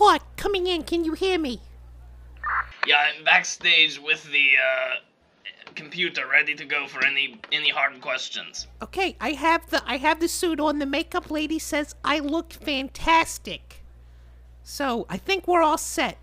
[0.00, 0.82] Clark, coming in.
[0.82, 1.60] Can you hear me?
[2.86, 4.94] Yeah, I'm backstage with the uh,
[5.74, 8.66] computer ready to go for any any hard questions.
[8.80, 10.78] Okay, I have the I have the suit on.
[10.78, 13.84] The makeup lady says I look fantastic.
[14.62, 16.16] So I think we're all set.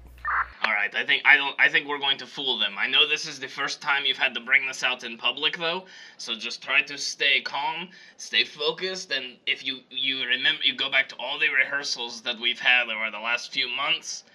[0.68, 1.56] All right, I think I don't.
[1.58, 2.76] I think we're going to fool them.
[2.78, 5.58] I know this is the first time you've had to bring this out in public,
[5.58, 5.86] though.
[6.18, 10.92] So just try to stay calm, stay focused, and if you you remember, you go
[10.92, 14.26] back to all the rehearsals that we've had over the last few months.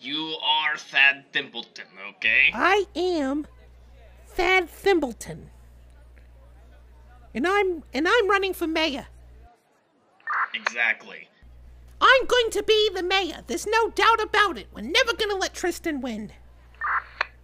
[0.00, 2.50] You are Thad Thimpleton, okay?
[2.52, 3.46] I am
[4.26, 5.38] Thad Thimpleton.
[7.32, 9.06] And I'm and I'm running for mayor.
[10.52, 11.28] Exactly.
[12.00, 13.42] I'm going to be the mayor.
[13.46, 14.68] There's no doubt about it.
[14.74, 16.32] We're never going to let Tristan win.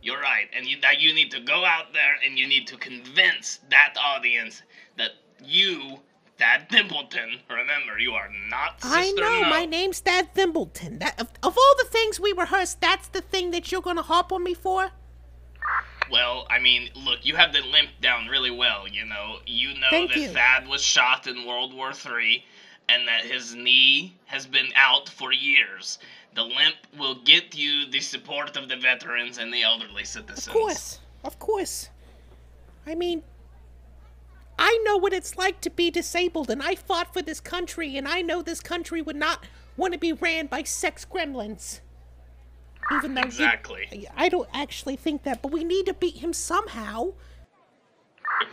[0.02, 2.76] You're right, and you that you need to go out there and you need to
[2.76, 4.62] convince that audience
[4.98, 5.12] that
[5.44, 6.00] you,
[6.38, 9.42] Thad Thimpleton, remember you are not Sister I know.
[9.42, 9.48] No.
[9.48, 10.98] My name's Thad Thimpleton.
[10.98, 14.02] That of, of all the things we rehearsed, that's the thing that you're going to
[14.02, 14.90] hop on me for.
[16.10, 18.88] Well, I mean, look, you have the limp down really well.
[18.88, 20.28] You know, you know Thank that you.
[20.28, 22.44] Thad was shot in World War Three,
[22.92, 25.98] and that his knee has been out for years.
[26.34, 30.46] The limp will get you the support of the veterans and the elderly citizens.
[30.46, 30.98] Of course.
[31.24, 31.88] Of course.
[32.86, 33.22] I mean,
[34.58, 38.08] I know what it's like to be disabled, and I fought for this country, and
[38.08, 39.44] I know this country would not
[39.76, 41.80] want to be ran by sex gremlins.
[42.92, 44.08] Even though Exactly.
[44.16, 47.12] I don't actually think that, but we need to beat him somehow.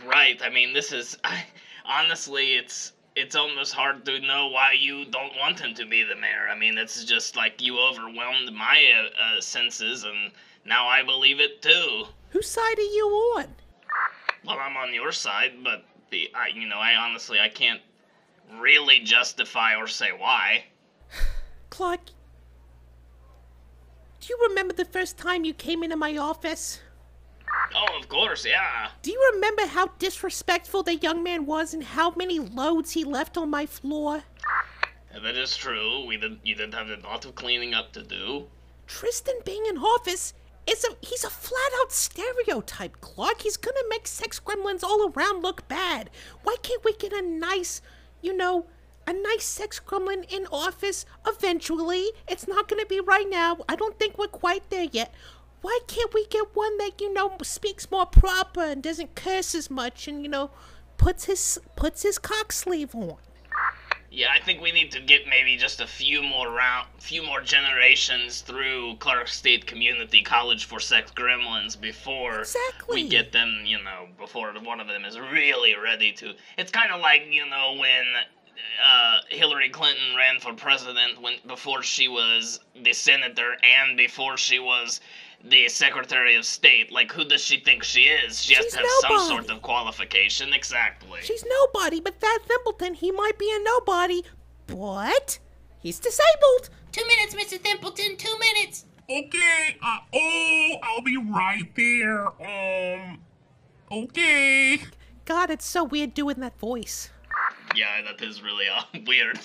[0.06, 0.40] Right.
[0.42, 1.44] I mean, this is I,
[1.84, 6.16] honestly, it's it's almost hard to know why you don't want him to be the
[6.16, 6.48] mayor.
[6.50, 10.32] I mean, it's just like you overwhelmed my uh, uh, senses, and
[10.64, 12.06] now I believe it too.
[12.30, 13.46] Whose side are you on?
[14.44, 17.82] Well, I'm on your side, but the I, you know, I honestly I can't
[18.58, 20.64] really justify or say why.
[21.70, 22.06] Clark,
[24.20, 26.80] do you remember the first time you came into my office?
[27.74, 28.88] Oh, of course, yeah.
[29.02, 33.36] Do you remember how disrespectful the young man was and how many loads he left
[33.36, 34.22] on my floor?
[35.12, 36.04] That is true.
[36.06, 38.46] We did you did have a lot of cleaning up to do.
[38.86, 40.34] Tristan being in office
[40.66, 43.42] is a he's a flat out stereotype, Clark.
[43.42, 46.10] He's gonna make sex gremlins all around look bad.
[46.42, 47.82] Why can't we get a nice,
[48.22, 48.66] you know,
[49.06, 52.10] a nice sex gremlin in office eventually?
[52.28, 53.58] It's not gonna be right now.
[53.68, 55.12] I don't think we're quite there yet.
[55.62, 59.70] Why can't we get one that, you know, speaks more proper and doesn't curse as
[59.70, 60.50] much and, you know,
[60.96, 63.16] puts his puts his cock sleeve on?
[64.12, 67.40] Yeah, I think we need to get maybe just a few more round, few more
[67.40, 73.04] generations through Clark State Community College for Sex Gremlins before Exactly.
[73.04, 73.62] we get them.
[73.64, 76.32] You know, before one of them is really ready to.
[76.58, 78.04] It's kind of like you know when
[78.84, 84.58] uh, Hillary Clinton ran for president when before she was the senator and before she
[84.58, 85.00] was
[85.44, 86.92] the Secretary of State.
[86.92, 88.42] Like, who does she think she is?
[88.42, 90.52] She has She's to have some sort of qualification.
[90.52, 91.20] Exactly.
[91.22, 94.22] She's nobody, but Thad Thimpleton, he might be a nobody,
[94.66, 95.38] but
[95.78, 96.70] he's disabled.
[96.92, 97.58] Two minutes, Mr.
[97.58, 98.86] Thimpleton, two minutes.
[99.08, 102.28] Okay, uh, oh, I'll be right there.
[102.28, 103.18] Um,
[103.90, 104.80] okay.
[105.24, 107.10] God, it's so weird doing that voice.
[107.74, 109.38] Yeah, that is really uh, weird.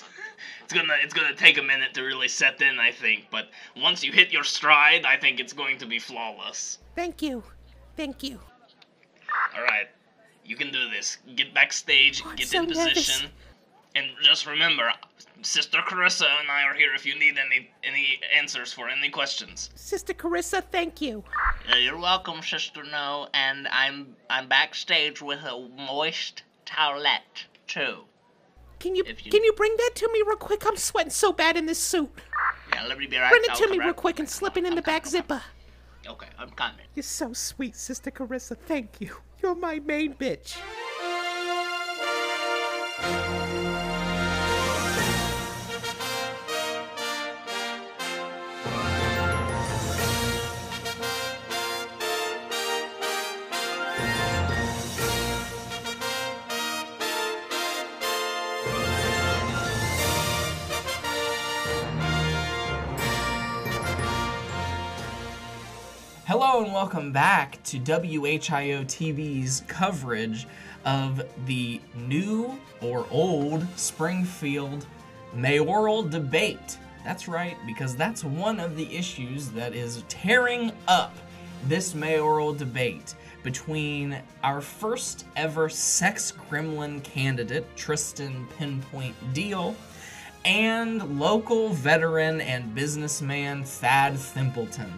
[0.66, 3.28] It's gonna it's gonna take a minute to really set in, I think.
[3.30, 6.78] But once you hit your stride, I think it's going to be flawless.
[6.96, 7.44] Thank you.
[7.96, 8.40] Thank you.
[9.56, 9.86] All right,
[10.44, 11.18] you can do this.
[11.36, 13.30] Get backstage, Oh, get so in position,
[13.94, 14.90] and just remember,
[15.42, 19.70] Sister Carissa and I are here if you need any any answers for any questions.
[19.76, 21.22] Sister Carissa, thank you.
[21.72, 27.98] Uh, you're welcome, Sister No, and I'm I'm backstage with a moist towelette too.
[28.78, 30.64] Can you, you- can you bring that to me real quick?
[30.66, 32.10] I'm sweating so bad in this suit.
[32.72, 33.30] Yeah, let me be right.
[33.30, 35.42] Bring it I'll to me right- real quick and slip it in the back zipper.
[36.06, 36.86] Okay, I'm coming.
[36.94, 38.56] You're so sweet, Sister Carissa.
[38.56, 39.16] Thank you.
[39.42, 40.56] You're my main bitch.
[66.56, 70.46] And welcome back to WHIO TV's coverage
[70.86, 74.86] of the new or old Springfield
[75.34, 76.78] mayoral debate.
[77.04, 81.14] That's right, because that's one of the issues that is tearing up
[81.66, 89.76] this mayoral debate between our first ever sex gremlin candidate, Tristan Pinpoint Deal,
[90.46, 94.90] and local veteran and businessman Thad Thimpleton.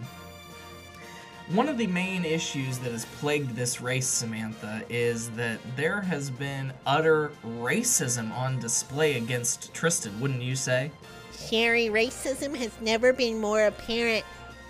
[1.49, 6.29] One of the main issues that has plagued this race, Samantha, is that there has
[6.29, 10.91] been utter racism on display against Tristan, wouldn't you say?
[11.35, 14.23] Sherry, racism has never been more apparent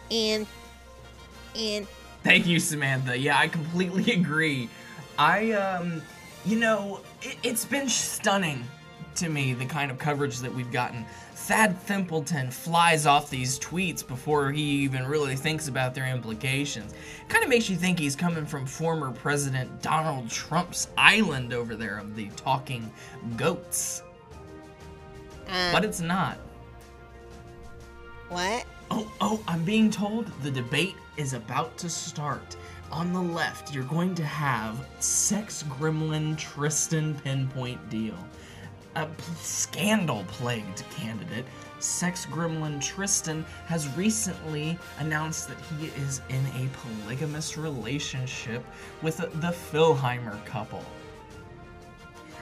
[0.10, 0.48] and
[1.54, 1.86] and
[2.24, 3.18] Thank you, Samantha.
[3.18, 4.70] Yeah, I completely agree.
[5.18, 6.02] I, um,
[6.46, 8.64] you know, it, it's been stunning
[9.16, 11.06] to me the kind of coverage that we've gotten.
[11.50, 16.94] Thad Thimpleton flies off these tweets before he even really thinks about their implications.
[17.28, 21.98] Kind of makes you think he's coming from former President Donald Trump's island over there
[21.98, 22.92] of the talking
[23.36, 24.04] goats.
[25.48, 26.38] uh, But it's not.
[28.30, 28.63] what?
[28.92, 32.57] Oh, oh, I'm being told the debate is about to start.
[32.92, 38.18] On the left, you're going to have sex gremlin Tristan Pinpoint Deal.
[38.96, 39.08] A
[39.42, 41.46] scandal plagued candidate,
[41.80, 48.66] sex gremlin Tristan has recently announced that he is in a polygamous relationship
[49.04, 50.84] with the Philheimer couple.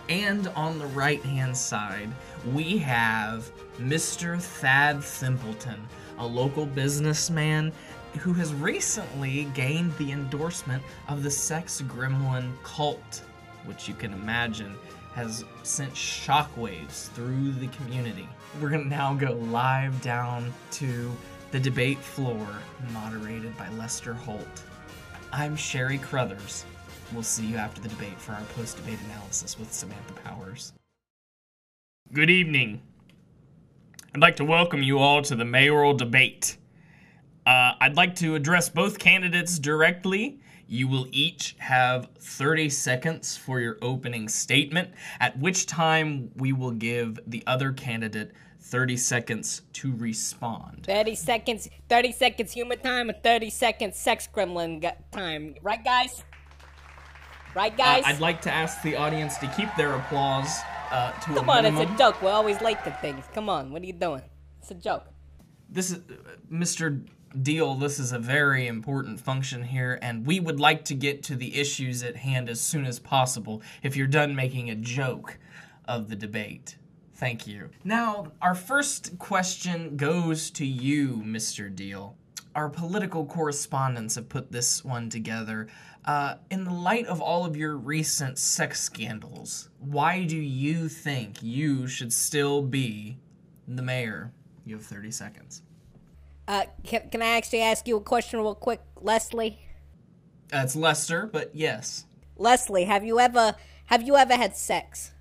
[0.08, 2.10] And on the right hand side,
[2.54, 4.42] we have Mr.
[4.42, 5.80] Thad Thimpleton,
[6.18, 7.74] a local businessman
[8.20, 13.22] who has recently gained the endorsement of the Sex Gremlin cult,
[13.66, 14.76] which you can imagine
[15.18, 18.30] has sent shockwaves through the community.
[18.62, 21.12] We're gonna now go live down to
[21.50, 22.48] the debate floor,
[22.94, 24.62] moderated by Lester Holt.
[25.34, 26.66] I'm Sherry Crothers.
[27.12, 30.74] We'll see you after the debate for our post debate analysis with Samantha Powers.
[32.14, 32.84] Good evening.
[34.14, 36.58] I'd like to welcome you all to the mayoral debate.
[37.44, 40.42] Uh, I'd like to address both candidates directly.
[40.68, 46.72] You will each have 30 seconds for your opening statement, at which time we will
[46.72, 50.84] give the other candidate 30 seconds to respond.
[50.86, 54.82] 30 seconds, 30 seconds human time, and 30 seconds sex gremlin
[55.12, 55.56] time.
[55.62, 56.24] Right, guys?
[57.56, 58.04] Right, Uh, guys?
[58.06, 60.60] I'd like to ask the audience to keep their applause
[60.92, 62.22] uh, to Come a on, it's a joke.
[62.22, 63.24] We're always late to things.
[63.34, 64.22] Come on, what are you doing?
[64.60, 65.06] It's a joke.
[65.70, 66.00] this is
[66.52, 67.08] Mr.
[67.42, 67.76] Deal.
[67.76, 71.60] This is a very important function here, and we would like to get to the
[71.60, 73.62] issues at hand as soon as possible.
[73.84, 75.38] If you're done making a joke
[75.86, 76.78] of the debate,
[77.16, 77.70] thank you.
[77.84, 81.74] Now, our first question goes to you, Mr.
[81.74, 82.16] Deal.
[82.56, 85.68] Our political correspondents have put this one together.
[86.06, 91.44] Uh, in the light of all of your recent sex scandals, why do you think
[91.44, 93.18] you should still be
[93.68, 94.32] the mayor?
[94.66, 95.62] You have 30 seconds.
[96.48, 99.60] Uh, can, can I actually ask you a question real quick, Leslie?
[100.54, 102.06] Uh, it's Lester, but yes.
[102.38, 103.56] Leslie, have you ever
[103.88, 105.12] have you ever had sex?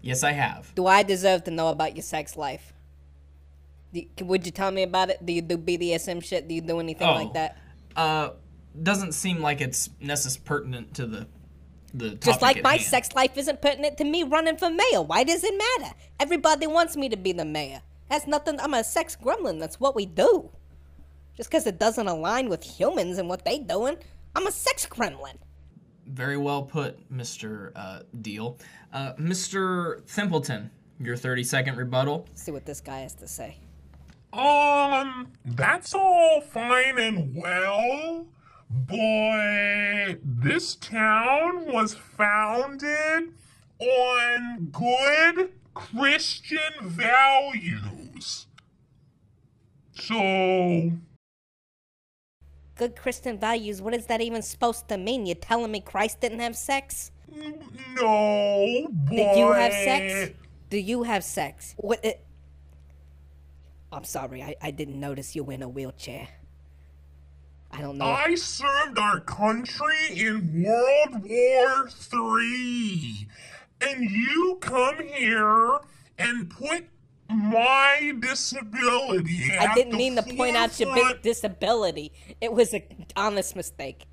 [0.00, 0.74] Yes, I have.
[0.74, 2.72] Do I deserve to know about your sex life?
[3.92, 5.24] You- would you tell me about it?
[5.24, 6.48] Do you do BDSM shit?
[6.48, 7.14] Do you do anything Oh.
[7.14, 7.58] like that?
[7.96, 8.30] Uh,
[8.82, 11.26] doesn't seem like it's necess pertinent to the
[11.92, 12.82] the Just like my hand.
[12.82, 15.02] sex life isn't pertinent to me running for mayor.
[15.02, 15.94] Why does it matter?
[16.18, 17.82] Everybody wants me to be the mayor.
[18.14, 18.60] That's nothing.
[18.60, 19.58] I'm a sex gremlin.
[19.58, 20.48] That's what we do.
[21.36, 23.96] Just because it doesn't align with humans and what they doing,
[24.36, 25.34] I'm a sex gremlin.
[26.06, 27.72] Very well put, Mr.
[27.74, 28.56] Uh, Deal.
[28.92, 30.00] Uh, Mr.
[30.02, 30.70] Thimpleton,
[31.00, 32.28] your 30 second rebuttal.
[32.36, 33.56] see what this guy has to say.
[34.32, 38.28] Um, that's all fine and well,
[38.70, 43.32] but this town was founded
[43.80, 48.03] on good Christian values.
[49.94, 50.92] So,
[52.76, 53.80] Good Christian values.
[53.80, 55.26] What is that even supposed to mean?
[55.26, 57.12] You're telling me Christ didn't have sex?
[57.30, 59.10] no, but.
[59.10, 60.32] Did you have sex?
[60.70, 61.74] Do you have sex?
[61.78, 62.04] What?
[62.04, 62.24] It...
[63.92, 64.42] I'm sorry.
[64.42, 66.28] I, I didn't notice you were in a wheelchair.
[67.70, 68.06] I don't know.
[68.06, 73.28] I served our country in World War III.
[73.80, 75.78] And you come here
[76.18, 76.86] and put
[77.34, 79.52] my disability.
[79.58, 82.12] I didn't mean to point out your big disability.
[82.40, 82.82] It was an
[83.16, 84.06] honest mistake.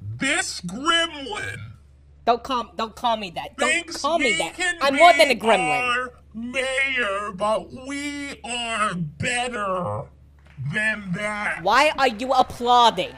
[0.00, 1.56] This gremlin
[2.24, 3.56] Don't call don't call me that.
[3.56, 4.54] Don't call me that.
[4.80, 5.80] I'm more than a gremlin.
[5.80, 10.04] our mayor, but we are better
[10.72, 11.62] than that.
[11.62, 13.14] Why are you applauding?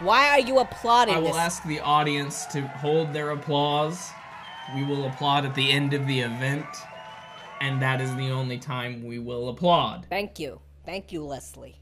[0.00, 1.36] Why are you applauding I will this?
[1.36, 4.10] ask the audience to hold their applause.
[4.76, 6.66] We will applaud at the end of the event,
[7.60, 10.06] and that is the only time we will applaud.
[10.08, 10.60] Thank you.
[10.84, 11.76] Thank you, Leslie.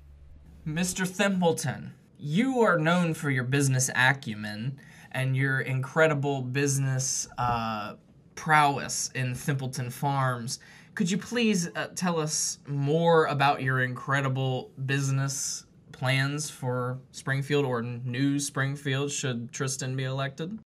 [0.66, 1.06] Mr.
[1.06, 4.78] Thimpleton, you are known for your business acumen
[5.12, 7.94] and your incredible business uh,
[8.34, 10.58] prowess in Thimpleton Farms.
[10.94, 17.82] could you please uh, tell us more about your incredible business plans for Springfield or
[17.82, 20.58] New Springfield should Tristan be elected?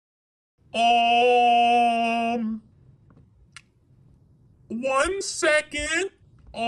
[0.74, 2.62] Um.
[4.70, 6.12] One second.
[6.54, 6.62] Um.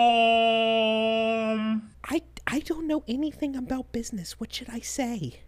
[2.03, 4.39] I I don't know anything about business.
[4.39, 5.41] What should I say?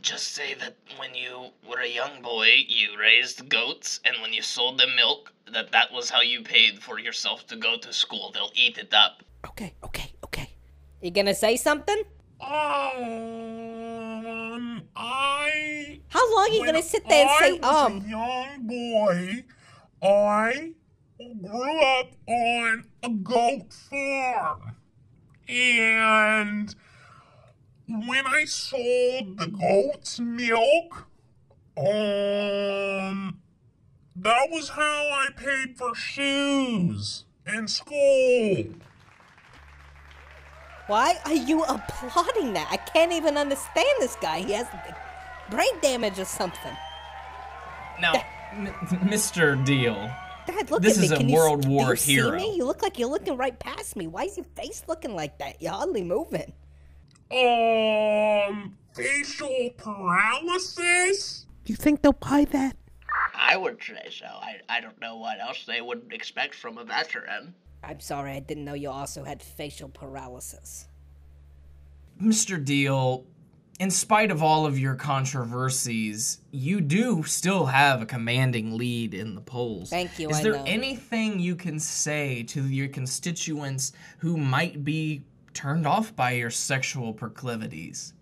[0.00, 4.40] Just say that when you were a young boy, you raised goats, and when you
[4.42, 8.30] sold them milk, that that was how you paid for yourself to go to school.
[8.32, 9.22] They'll eat it up.
[9.46, 10.48] Okay, okay, okay.
[11.02, 12.02] You gonna say something?
[12.40, 12.48] Um.
[14.96, 16.00] I.
[16.08, 18.02] How long are you gonna sit there and say I was um?
[18.04, 19.44] A young boy.
[20.02, 20.72] I
[21.40, 24.76] grew up on a goat farm,
[25.48, 26.74] and
[27.88, 31.08] when I sold the goat's milk,
[31.76, 33.38] um,
[34.16, 38.64] that was how I paid for shoes and school.
[40.86, 42.68] Why are you applauding that?
[42.70, 44.40] I can't even understand this guy.
[44.40, 44.66] He has
[45.50, 46.76] brain damage or something.
[48.00, 48.12] Now,
[48.52, 48.66] M-
[49.06, 49.64] Mr.
[49.64, 50.10] Deal,
[50.46, 51.04] Dad, look This at me.
[51.06, 52.56] is a Can you, World do War you see me?
[52.56, 54.06] You look like you're looking right past me.
[54.06, 55.60] Why is your face looking like that?
[55.62, 56.52] You're hardly moving.
[57.30, 61.46] Um, facial paralysis?
[61.66, 62.76] You think they'll buy that?
[63.34, 64.26] I would say so.
[64.26, 67.54] I, I don't know what else they would expect from a veteran.
[67.84, 70.88] I'm sorry, I didn't know you also had facial paralysis.
[72.22, 72.62] Mr.
[72.62, 73.24] Deal,
[73.82, 79.34] in spite of all of your controversies, you do still have a commanding lead in
[79.34, 79.90] the polls.
[79.90, 80.64] Thank you, Is I there know.
[80.68, 87.12] anything you can say to your constituents who might be turned off by your sexual
[87.12, 88.12] proclivities?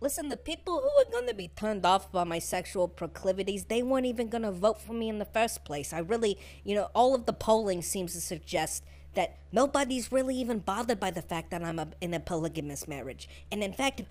[0.00, 4.06] Listen, the people who are gonna be turned off by my sexual proclivities, they weren't
[4.06, 5.92] even gonna vote for me in the first place.
[5.92, 8.82] I really, you know, all of the polling seems to suggest
[9.16, 13.28] that nobody's really even bothered by the fact that I'm a, in a polygamous marriage.
[13.50, 14.02] And in fact,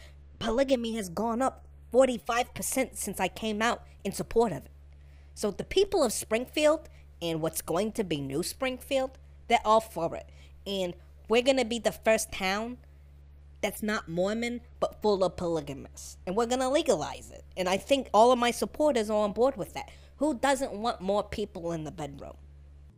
[0.46, 4.72] polygamy has gone up 45% since I came out in support of it.
[5.34, 6.88] So the people of Springfield
[7.20, 10.30] and what's going to be New Springfield, they're all for it.
[10.68, 10.94] And
[11.28, 12.78] we're gonna be the first town
[13.62, 16.18] that's not Mormon but full of polygamists.
[16.28, 17.44] And we're gonna legalize it.
[17.58, 19.90] And I think all of my supporters are on board with that.
[20.18, 22.38] Who doesn't want more people in the bedroom?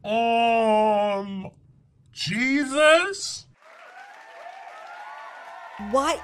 [0.04, 1.51] Um,
[2.12, 3.46] Jesus?
[5.92, 6.20] Why?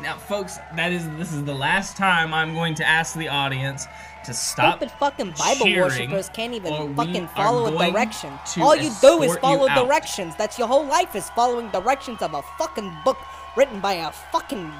[0.00, 3.86] Now, folks, that is this is the last time I'm going to ask the audience
[4.24, 4.78] to stop.
[4.78, 8.32] Stupid fucking Bible cheering, worshippers can't even fucking follow a direction.
[8.58, 10.34] All you do is follow directions.
[10.36, 13.18] That's your whole life is following directions of a fucking book
[13.56, 14.72] written by a fucking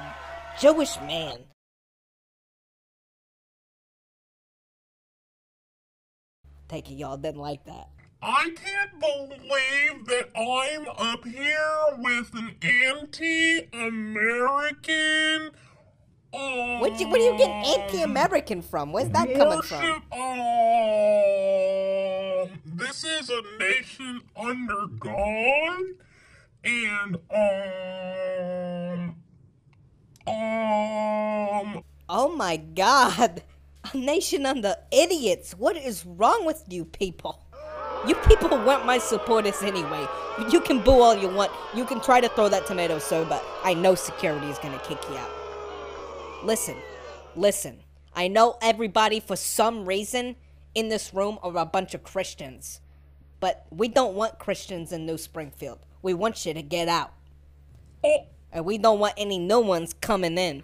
[0.59, 1.39] Jewish man.
[6.67, 7.87] Take it, y'all didn't like that.
[8.21, 15.51] I can't believe that I'm up here with an anti-American.
[16.33, 18.91] Um, Where'd you, where do you get anti-American from?
[18.91, 20.01] Where's that coming from?
[20.11, 20.19] Um,
[22.65, 25.83] this is a nation under God,
[26.63, 29.15] and um,
[30.27, 33.43] um, Oh my god!
[33.93, 35.53] A nation under idiots!
[35.53, 37.46] What is wrong with you people?
[38.05, 40.05] You people weren't my supporters anyway.
[40.51, 41.51] You can boo all you want.
[41.73, 44.99] You can try to throw that tomato so, but I know security is gonna kick
[45.09, 45.31] you out.
[46.43, 46.75] Listen,
[47.35, 47.79] listen.
[48.15, 50.35] I know everybody for some reason
[50.75, 52.81] in this room are a bunch of Christians.
[53.39, 55.79] But we don't want Christians in New Springfield.
[56.01, 57.13] We want you to get out.
[58.51, 60.63] And we don't want any new ones coming in.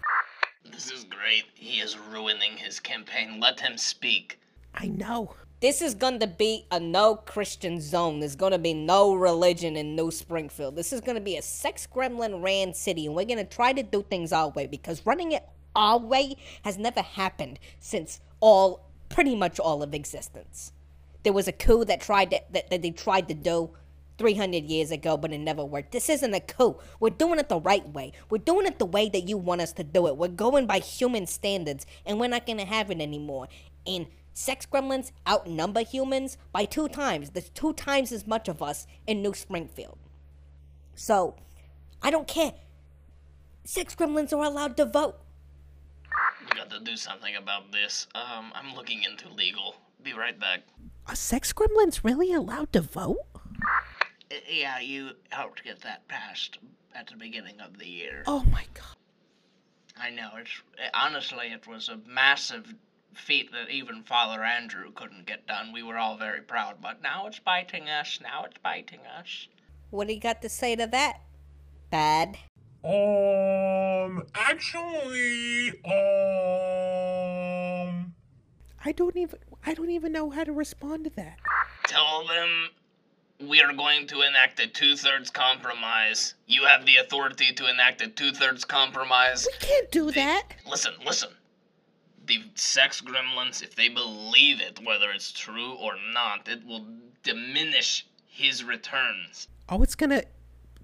[0.72, 1.44] This is great.
[1.54, 3.38] He is ruining his campaign.
[3.40, 4.40] Let him speak.
[4.74, 5.34] I know.
[5.64, 8.20] This is going to be a no Christian zone.
[8.20, 10.76] There's going to be no religion in New Springfield.
[10.76, 13.72] This is going to be a sex gremlin ran city, and we're going to try
[13.72, 15.42] to do things our way because running it
[15.74, 20.70] our way has never happened since all, pretty much all of existence.
[21.22, 23.70] There was a coup that tried to, that, that they tried to do
[24.18, 25.92] 300 years ago, but it never worked.
[25.92, 26.78] This isn't a coup.
[27.00, 28.12] We're doing it the right way.
[28.28, 30.18] We're doing it the way that you want us to do it.
[30.18, 33.48] We're going by human standards, and we're not going to have it anymore.
[33.86, 37.30] And sex gremlins outnumber humans by two times.
[37.30, 39.98] There's two times as much of us in New Springfield.
[40.94, 41.36] So,
[42.02, 42.52] I don't care.
[43.64, 45.18] Sex gremlins are allowed to vote.
[46.40, 48.06] We got to do something about this.
[48.14, 49.76] Um, I'm looking into legal.
[50.02, 50.60] Be right back.
[51.06, 53.18] Are sex gremlins really allowed to vote?
[54.30, 56.58] Uh, Yeah, you helped get that passed
[56.94, 58.22] at the beginning of the year.
[58.26, 58.96] Oh my god.
[59.98, 60.30] I know.
[60.40, 60.50] It's
[60.92, 62.74] honestly, it was a massive
[63.14, 65.72] feat that even Father Andrew couldn't get done.
[65.72, 68.18] We were all very proud, but now it's biting us.
[68.22, 69.48] Now it's biting us.
[69.90, 71.20] What do you got to say to that?
[71.90, 72.38] Bad.
[72.84, 75.94] Um, actually, um,
[78.84, 81.38] I don't even I don't even know how to respond to that.
[81.86, 82.68] Tell them
[83.48, 86.34] we are going to enact a two thirds compromise.
[86.46, 89.46] You have the authority to enact a two thirds compromise.
[89.50, 90.48] We can't do that.
[90.68, 91.30] Listen, listen.
[92.26, 96.86] The sex gremlins, if they believe it, whether it's true or not, it will
[97.22, 99.48] diminish his returns.
[99.68, 100.22] Oh, it's gonna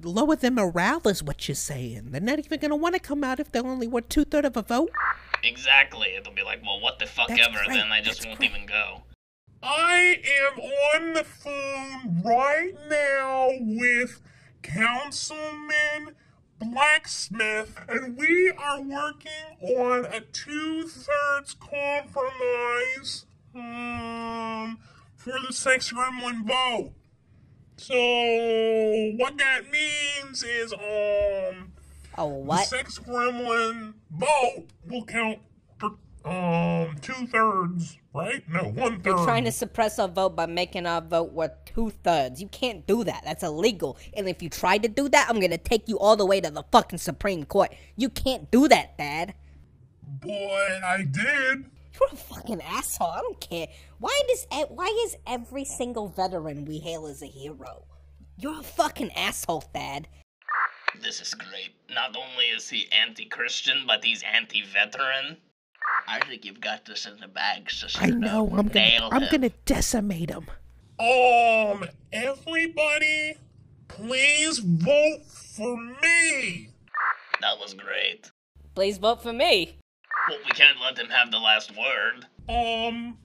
[0.02, 2.10] lower their morale, is what you're saying.
[2.10, 4.56] They're not even gonna want to come out if they only want two thirds of
[4.56, 4.90] a vote.
[5.42, 6.08] Exactly.
[6.16, 8.38] It'll be like, well, what the fuck That's ever, great, then I just that's won't
[8.38, 8.50] great.
[8.50, 9.02] even go.
[9.62, 10.20] I
[10.54, 14.20] am on the phone right now with
[14.62, 16.14] Councilman
[16.60, 23.24] Blacksmith, and we are working on a two-thirds compromise
[23.54, 24.78] um,
[25.16, 26.92] for the sex gremlin vote.
[27.78, 27.94] So
[29.16, 31.72] what that means is, um,
[32.18, 32.66] Oh, the what?
[32.66, 35.38] sex gremlin vote will count
[36.24, 38.42] um two thirds, right?
[38.48, 39.06] No, one third.
[39.06, 42.40] You're trying to suppress our vote by making our vote worth two thirds.
[42.40, 43.22] You can't do that.
[43.24, 43.96] That's illegal.
[44.14, 46.50] And if you try to do that, I'm gonna take you all the way to
[46.50, 47.72] the fucking Supreme Court.
[47.96, 49.34] You can't do that, Dad.
[50.20, 50.30] But
[50.84, 51.64] I did.
[51.94, 53.08] You're a fucking asshole.
[53.08, 53.68] I don't care.
[53.98, 57.84] Why does why is every single veteran we hail as a hero?
[58.36, 60.08] You're a fucking asshole, Thad.
[61.00, 61.74] This is great.
[61.90, 65.38] Not only is he anti Christian, but he's anti veteran.
[66.08, 68.00] I think you've got this in the bag, sister.
[68.02, 68.48] I know.
[68.50, 69.28] I'm gonna Nail I'm him.
[69.30, 70.46] gonna decimate them.
[70.98, 73.34] Um, everybody,
[73.88, 76.68] please vote for me.
[77.40, 78.30] That was great.
[78.74, 79.76] Please vote for me.
[80.28, 82.26] Well, we can't let them have the last word.
[82.48, 83.18] Um,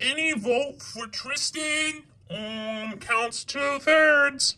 [0.00, 4.56] any vote for Tristan um counts two thirds.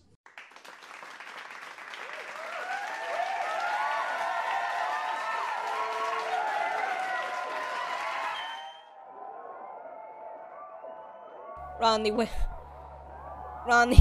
[11.82, 12.30] Ronnie, where?
[13.66, 13.96] Ronnie.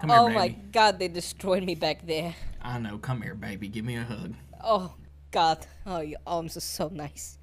[0.00, 0.38] Come here, Oh baby.
[0.38, 2.34] my god, they destroyed me back there.
[2.62, 2.96] I know.
[2.96, 3.68] Come here, baby.
[3.68, 4.32] Give me a hug.
[4.64, 4.94] Oh
[5.30, 5.66] god.
[5.84, 7.36] Oh, your arms are so nice.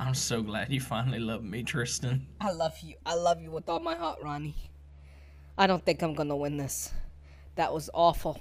[0.00, 2.26] I'm so glad you finally love me, Tristan.
[2.40, 2.96] I love you.
[3.06, 4.56] I love you with all my heart, Ronnie.
[5.56, 6.92] I don't think I'm gonna win this.
[7.54, 8.40] That was awful.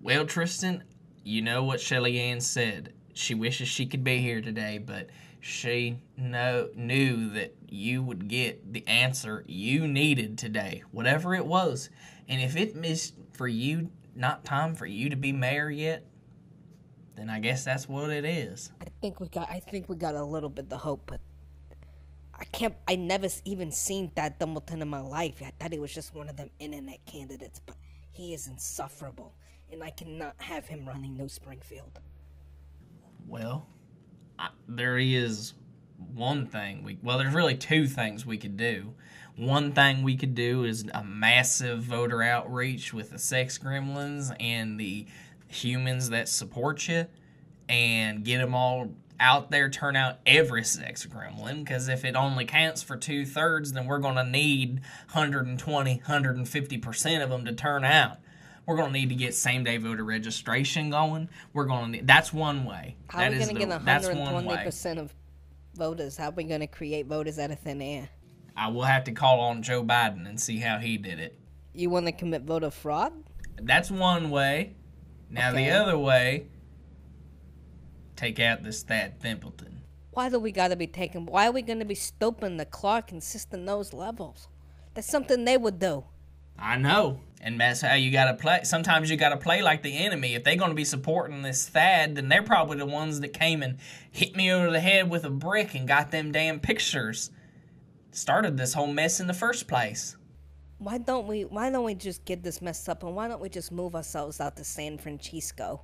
[0.00, 0.84] Well, Tristan,
[1.24, 2.92] you know what Shelly Ann said.
[3.14, 5.08] She wishes she could be here today, but
[5.40, 11.90] she know, knew that you would get the answer you needed today, whatever it was.
[12.28, 16.04] And if it missed for you, not time for you to be mayor yet,
[17.16, 18.70] then I guess that's what it is.
[18.80, 19.50] I think we got.
[19.50, 21.20] I think we got a little bit of hope, but
[22.34, 22.74] I can't.
[22.86, 25.42] I never even seen that Dumbleton in my life.
[25.44, 27.76] I thought he was just one of them internet candidates, but
[28.12, 29.34] he is insufferable,
[29.70, 32.00] and I cannot have him running New Springfield.
[33.26, 33.66] Well,
[34.68, 35.54] there is
[36.14, 38.94] one thing we well, there's really two things we could do.
[39.36, 44.78] One thing we could do is a massive voter outreach with the sex gremlins and
[44.78, 45.06] the
[45.48, 47.06] humans that support you
[47.68, 51.60] and get them all out there, turn out every sex gremlin.
[51.60, 54.80] Because if it only counts for two thirds, then we're going to need
[55.12, 58.18] 120, 150% of them to turn out.
[58.70, 61.28] We're going to need to get same day voter registration going.
[61.52, 62.94] We're going to need, that's one way.
[63.08, 65.12] How That are we gonna get 120% of
[65.74, 66.16] voters?
[66.16, 68.08] How are we gonna create voters out of thin air?
[68.56, 71.36] I will have to call on Joe Biden and see how he did it.
[71.74, 73.12] You want to commit voter fraud?
[73.60, 74.76] That's one way.
[75.30, 75.64] Now Okay.
[75.64, 76.46] the other way,
[78.14, 79.78] take out this Thad Thimpleton.
[80.12, 81.26] Why do we gotta be taking?
[81.26, 84.46] Why are we gonna be stooping the Clark and Sister Nose levels?
[84.94, 86.04] That's something they would do.
[86.56, 87.20] I know.
[87.42, 88.60] And that's how you gotta play.
[88.64, 90.34] Sometimes you gotta play like the enemy.
[90.34, 93.78] If they're gonna be supporting this Thad, then they're probably the ones that came and
[94.10, 97.30] hit me over the head with a brick and got them damn pictures.
[98.10, 100.16] Started this whole mess in the first place.
[100.78, 101.44] Why don't we?
[101.44, 103.02] Why don't we just get this messed up?
[103.02, 105.82] And why don't we just move ourselves out to San Francisco?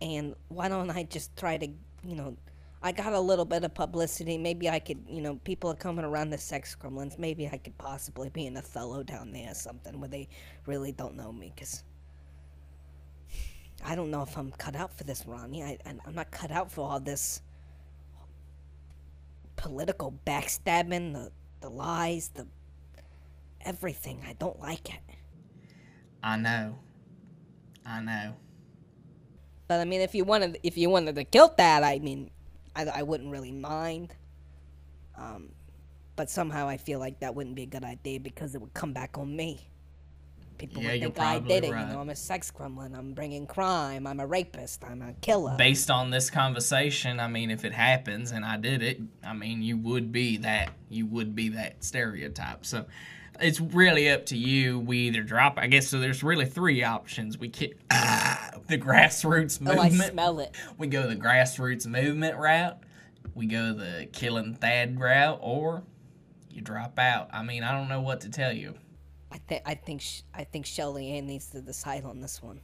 [0.00, 2.36] And why don't I just try to, you know,
[2.84, 4.36] I got a little bit of publicity.
[4.36, 7.18] Maybe I could, you know, people are coming around the sex gremlins.
[7.18, 10.28] Maybe I could possibly be in Othello down there or something where they
[10.66, 11.50] really don't know me.
[11.56, 11.82] Cause
[13.82, 15.62] I don't know if I'm cut out for this, Ronnie.
[15.62, 17.40] I, I I'm not cut out for all this
[19.56, 22.46] political backstabbing, the the lies, the
[23.62, 24.22] everything.
[24.28, 25.00] I don't like it.
[26.22, 26.78] I know.
[27.86, 28.34] I know.
[29.68, 32.30] But I mean, if you wanted, if you wanted to kill that, I mean,
[32.76, 34.14] I, I wouldn't really mind.
[35.16, 35.50] Um,
[36.16, 38.92] but somehow I feel like that wouldn't be a good idea because it would come
[38.92, 39.68] back on me.
[40.58, 41.72] People Yeah, would think I did it.
[41.72, 41.86] right.
[41.88, 42.96] You know, I'm a sex gremlin.
[42.96, 44.06] I'm bringing crime.
[44.06, 44.84] I'm a rapist.
[44.84, 45.56] I'm a killer.
[45.58, 49.62] Based on this conversation, I mean, if it happens and I did it, I mean,
[49.62, 50.70] you would be that.
[50.88, 52.64] You would be that stereotype.
[52.64, 52.86] So
[53.40, 54.78] it's really up to you.
[54.78, 57.38] We either drop, I guess, so there's really three options.
[57.38, 59.78] We kick ah, the grassroots movement.
[59.78, 60.12] oh, I movement.
[60.12, 60.54] smell it.
[60.78, 62.78] we go the grassroots movement route.
[63.34, 65.82] We go the killing Thad route, or
[66.50, 67.28] you drop out.
[67.32, 68.74] I mean, I don't know what to tell you.
[69.32, 72.60] I think I think Sh- I think Shelly Ann needs to decide on this one.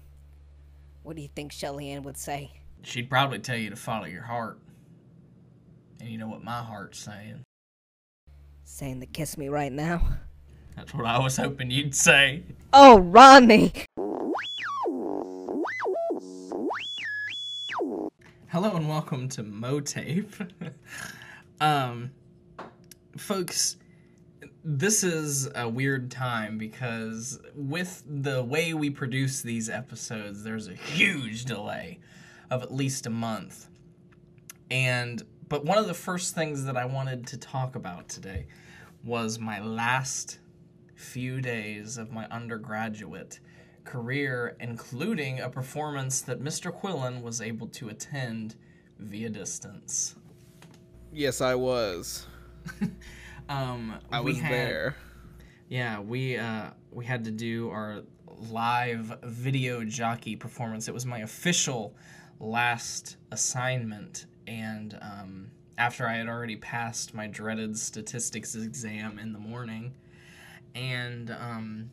[1.03, 2.53] What do you think Shelly Ann would say?
[2.83, 4.61] She'd probably tell you to follow your heart.
[5.99, 7.43] And you know what my heart's saying.
[8.65, 10.03] Saying to kiss me right now?
[10.81, 12.43] That's what I was hoping you'd say.
[12.73, 13.71] Oh, Ronnie!
[18.49, 20.49] Hello and welcome to MOATAIF.
[21.61, 22.13] um,
[23.15, 23.77] folks,
[24.65, 30.75] this is a weird time because with the way we produce these episodes, there's a
[30.75, 31.99] huge delay
[32.51, 33.69] of at least a month.
[34.71, 38.47] And but one of the first things that I wanted to talk about today
[39.05, 40.40] was my last
[41.01, 43.41] few days of my undergraduate
[43.85, 46.71] career, including a performance that Mr.
[46.73, 48.57] Quillen was able to attend
[48.99, 50.15] via distance.
[51.13, 52.27] Yes, I was.
[53.49, 54.97] Um, I was had- there.
[55.69, 58.03] Yeah, we uh, we had to do our
[58.49, 60.87] live video jockey performance.
[60.87, 61.97] It was my official
[62.39, 69.41] last assignment, and um, after I had already passed my dreaded statistics exam in the
[69.41, 69.95] morning,
[70.75, 71.91] and um,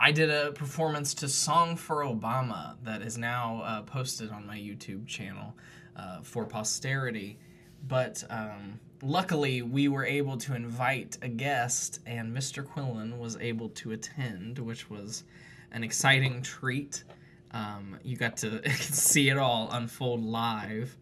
[0.00, 4.56] I did a performance to "Song for Obama" that is now uh, posted on my
[4.56, 5.54] YouTube channel
[5.96, 7.38] uh, for posterity.
[7.86, 12.64] But um, luckily, we were able to invite a guest, and Mr.
[12.64, 15.24] Quillen was able to attend, which was
[15.72, 17.04] an exciting treat.
[17.52, 20.96] Um, you got to see it all unfold live.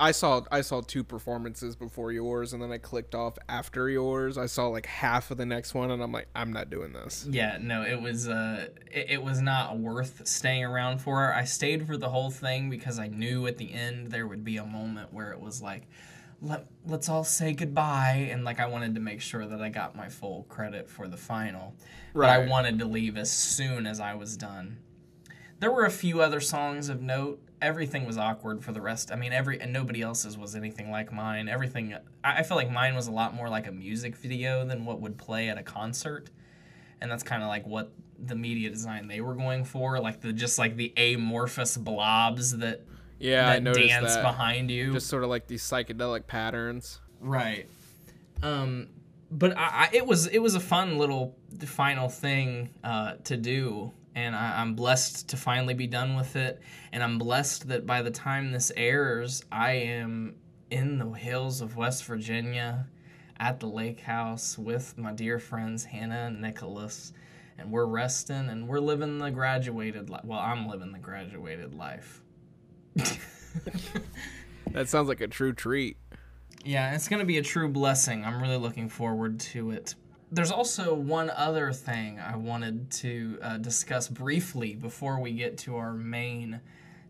[0.00, 4.38] I saw I saw two performances before yours, and then I clicked off after yours.
[4.38, 7.26] I saw like half of the next one, and I'm like, I'm not doing this.
[7.28, 11.34] Yeah, no, it was uh, it, it was not worth staying around for.
[11.34, 14.56] I stayed for the whole thing because I knew at the end there would be
[14.56, 15.86] a moment where it was like,
[16.40, 19.94] let let's all say goodbye, and like I wanted to make sure that I got
[19.94, 21.74] my full credit for the final.
[22.14, 24.78] But I wanted to leave as soon as I was done.
[25.58, 27.42] There were a few other songs of note.
[27.62, 29.12] Everything was awkward for the rest.
[29.12, 31.48] I mean, every and nobody else's was anything like mine.
[31.48, 31.94] Everything
[32.24, 35.00] I, I feel like mine was a lot more like a music video than what
[35.00, 36.30] would play at a concert
[37.00, 40.32] and that's kind of like what the media design they were going for, like the
[40.32, 42.82] just like the amorphous blobs that
[43.18, 44.22] Yeah, I that noticed dance that.
[44.22, 44.92] behind you.
[44.92, 47.00] Just sort of like these psychedelic patterns.
[47.20, 47.66] Right.
[48.42, 48.88] Um,
[49.30, 53.92] but I, I, it was it was a fun little final thing uh, to do,
[54.14, 56.60] and I, I'm blessed to finally be done with it.
[56.92, 60.36] And I'm blessed that by the time this airs, I am
[60.70, 62.86] in the hills of West Virginia,
[63.38, 67.14] at the lake house with my dear friends Hannah and Nicholas,
[67.56, 70.24] and we're resting and we're living the graduated life.
[70.24, 72.22] Well, I'm living the graduated life.
[74.72, 75.96] That sounds like a true treat.
[76.64, 78.24] Yeah, it's going to be a true blessing.
[78.24, 79.94] I'm really looking forward to it.
[80.32, 85.76] There's also one other thing I wanted to uh, discuss briefly before we get to
[85.76, 86.60] our main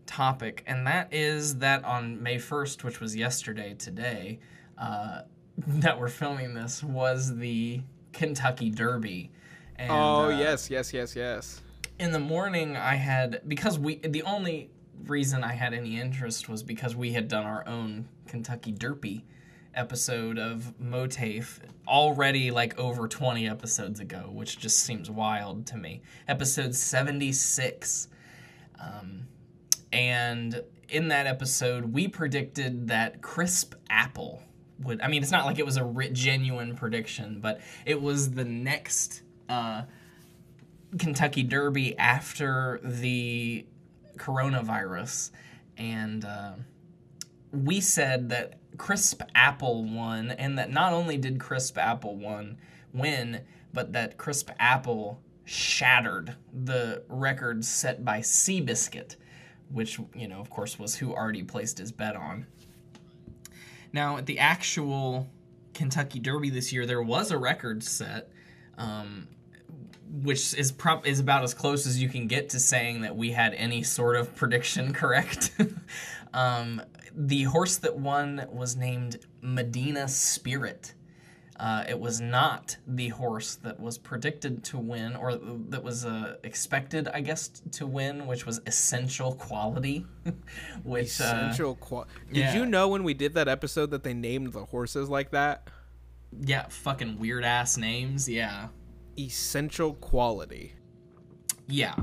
[0.07, 4.39] topic, and that is that on May 1st, which was yesterday, today,
[4.77, 5.21] uh,
[5.57, 7.81] that we're filming this, was the
[8.11, 9.31] Kentucky Derby.
[9.75, 11.61] And, oh uh, yes, yes, yes, yes.
[11.99, 14.69] in the morning I had because we the only
[15.05, 19.25] reason I had any interest was because we had done our own Kentucky Derby
[19.73, 26.01] episode of MOATAIF already like over 20 episodes ago, which just seems wild to me.
[26.27, 28.07] Episode 76.
[28.79, 29.27] Um,
[29.91, 34.43] and in that episode, we predicted that crisp apple
[34.79, 35.01] would.
[35.01, 39.21] I mean, it's not like it was a genuine prediction, but it was the next
[39.49, 39.83] uh,
[40.97, 43.65] Kentucky Derby after the
[44.17, 45.31] coronavirus,
[45.77, 46.53] and uh,
[47.51, 52.57] we said that Crisp Apple won, and that not only did Crisp Apple won
[52.93, 53.41] win,
[53.73, 59.15] but that Crisp Apple shattered the record set by Seabiscuit,
[59.69, 62.45] which you know, of course, was who already placed his bet on.
[63.93, 65.29] Now, at the actual
[65.73, 68.31] Kentucky Derby this year, there was a record set.
[68.77, 69.27] Um,
[70.23, 73.31] which is prob- is about as close as you can get to saying that we
[73.31, 75.51] had any sort of prediction correct.
[76.33, 76.81] um,
[77.15, 80.93] the horse that won was named Medina Spirit.
[81.59, 86.37] Uh, it was not the horse that was predicted to win, or that was uh,
[86.43, 90.05] expected, I guess, to win, which was Essential Quality.
[90.83, 92.07] which uh, Essential qual.
[92.33, 92.55] Did yeah.
[92.55, 95.67] you know when we did that episode that they named the horses like that?
[96.39, 98.27] yeah, fucking weird ass names.
[98.27, 98.69] Yeah,
[99.19, 100.73] Essential quality.
[101.67, 101.95] yeah.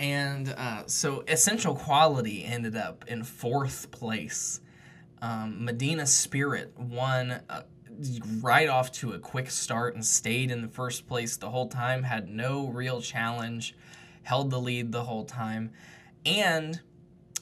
[0.00, 4.62] And uh, so Essential Quality ended up in fourth place.
[5.20, 7.62] Um, Medina Spirit won uh,
[8.40, 12.02] right off to a quick start and stayed in the first place the whole time,
[12.04, 13.76] had no real challenge,
[14.22, 15.70] held the lead the whole time,
[16.24, 16.80] and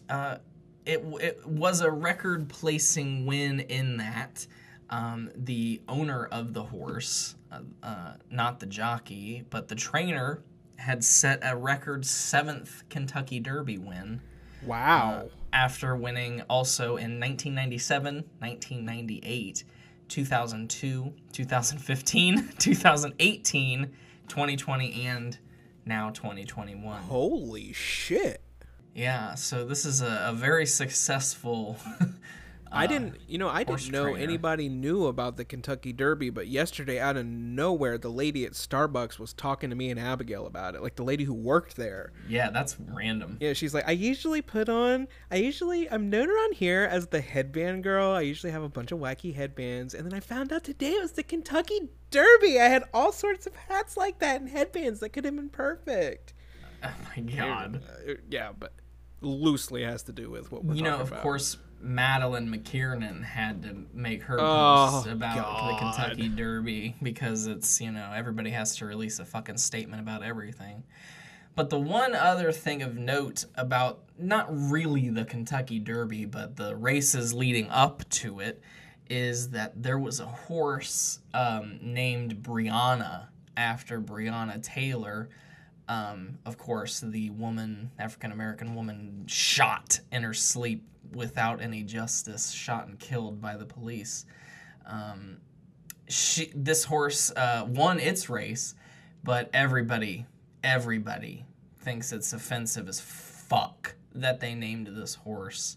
[0.08, 0.38] uh,
[0.84, 4.48] it, it was a record placing win in that.
[4.90, 10.42] Um, the owner of the horse, uh, uh, not the jockey, but the trainer,
[10.78, 14.20] had set a record seventh Kentucky Derby win
[14.64, 15.24] Wow.
[15.24, 19.64] Uh, after winning also in 1997, 1998,
[20.08, 23.90] 2002, 2015, 2018,
[24.28, 25.38] 2020, and
[25.86, 27.02] now 2021.
[27.02, 28.42] Holy shit.
[28.94, 31.78] Yeah, so this is a, a very successful.
[32.70, 34.18] I didn't, you know, I didn't know trainer.
[34.18, 39.18] anybody knew about the Kentucky Derby, but yesterday, out of nowhere, the lady at Starbucks
[39.18, 40.82] was talking to me and Abigail about it.
[40.82, 42.12] Like the lady who worked there.
[42.28, 43.38] yeah, that's random.
[43.40, 47.20] Yeah, she's like, I usually put on, I usually, I'm known around here as the
[47.20, 48.10] headband girl.
[48.12, 49.94] I usually have a bunch of wacky headbands.
[49.94, 52.58] And then I found out today it was the Kentucky Derby.
[52.60, 56.34] I had all sorts of hats like that and headbands that could have been perfect.
[56.80, 57.82] Oh my god.
[58.08, 58.72] Uh, yeah, but
[59.20, 61.22] loosely has to do with what we're You know, of about.
[61.22, 65.36] course, Madeline McKiernan had to make her Oh, post about
[65.68, 70.22] the Kentucky Derby because it's, you know, everybody has to release a fucking statement about
[70.22, 70.82] everything.
[71.54, 76.76] But the one other thing of note about not really the Kentucky Derby, but the
[76.76, 78.62] races leading up to it,
[79.10, 85.30] is that there was a horse um, named Breonna after Breonna Taylor.
[85.88, 92.50] Um, of course, the woman, African American woman, shot in her sleep without any justice,
[92.50, 94.26] shot and killed by the police.
[94.86, 95.38] Um,
[96.08, 98.74] she, this horse uh, won its race,
[99.22, 100.26] but everybody,
[100.62, 101.44] everybody
[101.80, 105.76] thinks it's offensive as fuck that they named this horse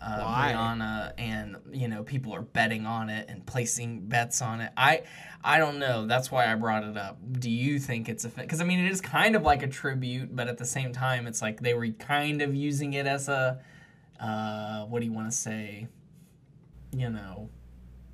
[0.00, 0.52] uh, Why?
[0.52, 4.70] Breonna, and you know people are betting on it and placing bets on it.
[4.76, 5.02] I
[5.42, 6.06] I don't know.
[6.06, 7.18] That's why I brought it up.
[7.40, 10.34] Do you think it's a because I mean it is kind of like a tribute,
[10.36, 13.58] but at the same time it's like they were kind of using it as a
[14.20, 15.88] uh, what do you want to say?
[16.92, 17.50] You know,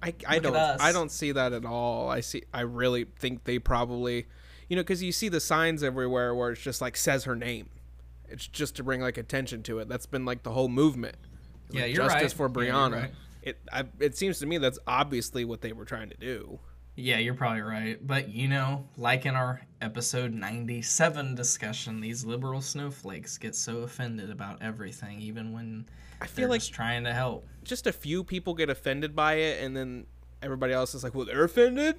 [0.03, 0.57] I, I don't.
[0.57, 2.09] I don't see that at all.
[2.09, 4.27] I see I really think they probably
[4.69, 7.69] you know cuz you see the signs everywhere where it's just like says her name.
[8.29, 9.89] It's just to bring like attention to it.
[9.89, 11.17] That's been like the whole movement.
[11.71, 12.51] Yeah, Like, you're justice right.
[12.51, 12.93] for Yeah, Breonna.
[13.03, 13.11] right.
[13.43, 16.59] It I, it seems to me that's obviously what they were trying to do.
[16.95, 18.05] Yeah, you're probably right.
[18.07, 24.31] But you know, like in our episode 97 discussion, these liberal snowflakes get so offended
[24.31, 25.87] about everything, even when
[26.21, 27.47] I they're feel like trying to help.
[27.65, 30.07] just a few people get offended by it and then
[30.43, 31.97] everybody else is like, "Well, they're offended.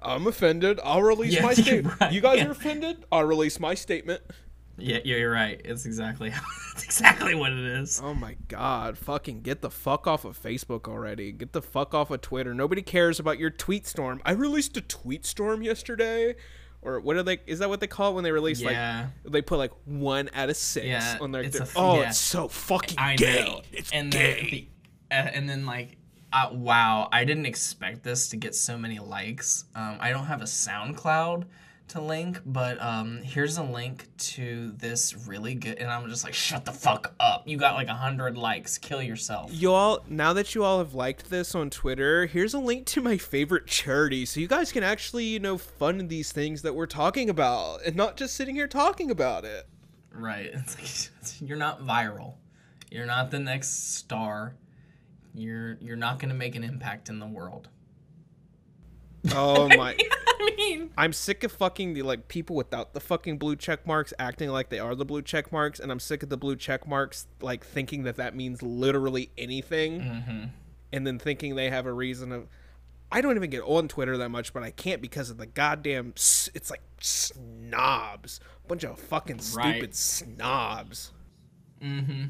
[0.00, 0.80] I'm offended.
[0.82, 2.00] I'll release Yeah, my statement.
[2.00, 2.12] right.
[2.12, 2.46] You guys Yeah.
[2.46, 3.04] are offended?
[3.12, 4.22] I'll release my statement."
[4.76, 5.60] Yeah, you're right.
[5.64, 6.30] It's exactly
[6.72, 8.00] that's exactly what it is.
[8.02, 11.30] Oh my god, fucking get the fuck off of Facebook already.
[11.32, 12.54] Get the fuck off of Twitter.
[12.54, 14.20] Nobody cares about your tweet storm.
[14.24, 16.34] I released a tweet storm yesterday.
[16.82, 19.06] Or what are they is that what they call it when they release Yeah.
[19.24, 22.00] like they put like one out of six Yeah, on their, it's their- a- Oh,
[22.00, 22.08] yeah.
[22.08, 23.40] it's so fucking I gay.
[23.44, 23.62] know.
[23.72, 24.34] It's and gay.
[24.34, 24.68] then the,
[25.10, 25.96] uh, and then like
[26.30, 29.64] uh, wow, I didn't expect this to get so many likes.
[29.76, 31.44] Um, I don't have a SoundCloud
[31.88, 35.78] to link, but um, here's a link to this really good.
[35.78, 37.46] And I'm just like, shut the fuck up!
[37.46, 38.78] You got like a hundred likes.
[38.78, 39.50] Kill yourself.
[39.52, 43.00] you all now that you all have liked this on Twitter, here's a link to
[43.00, 46.86] my favorite charity so you guys can actually, you know, fund these things that we're
[46.86, 49.66] talking about and not just sitting here talking about it.
[50.12, 50.50] Right.
[50.54, 52.34] It's like, you're not viral.
[52.90, 54.54] You're not the next star.
[55.34, 57.68] You're you're not gonna make an impact in the world.
[59.32, 59.96] Oh my
[60.40, 64.12] I mean, I'm sick of fucking the like people without the fucking blue check marks
[64.18, 66.86] acting like they are the blue check marks, and I'm sick of the blue check
[66.86, 70.44] marks like thinking that that means literally anything, Mm-hmm.
[70.92, 72.46] and then thinking they have a reason of.
[73.12, 76.14] I don't even get on Twitter that much, but I can't because of the goddamn.
[76.16, 79.94] It's like snobs, bunch of fucking stupid Right.
[79.94, 81.12] snobs.
[81.82, 82.24] Mm-hmm.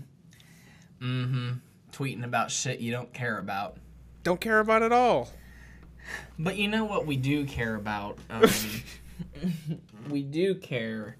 [1.02, 1.50] Mm-hmm.
[1.92, 3.78] Tweeting about shit you don't care about.
[4.24, 5.28] Don't care about at all.
[6.38, 8.19] But you know what we do care about?
[8.31, 8.45] Um,
[10.11, 11.17] we do care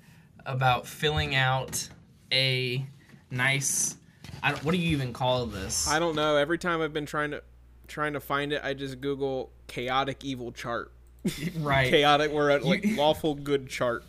[0.47, 1.89] about filling out
[2.33, 2.85] a
[3.31, 3.97] nice
[4.43, 5.89] I don't, what do you even call this?
[5.89, 6.37] I don't know.
[6.37, 7.43] Every time I've been trying to
[7.89, 10.93] trying to find it, I just Google chaotic evil chart.
[11.59, 11.89] right.
[11.91, 14.05] Chaotic, we're at like You- lawful good chart.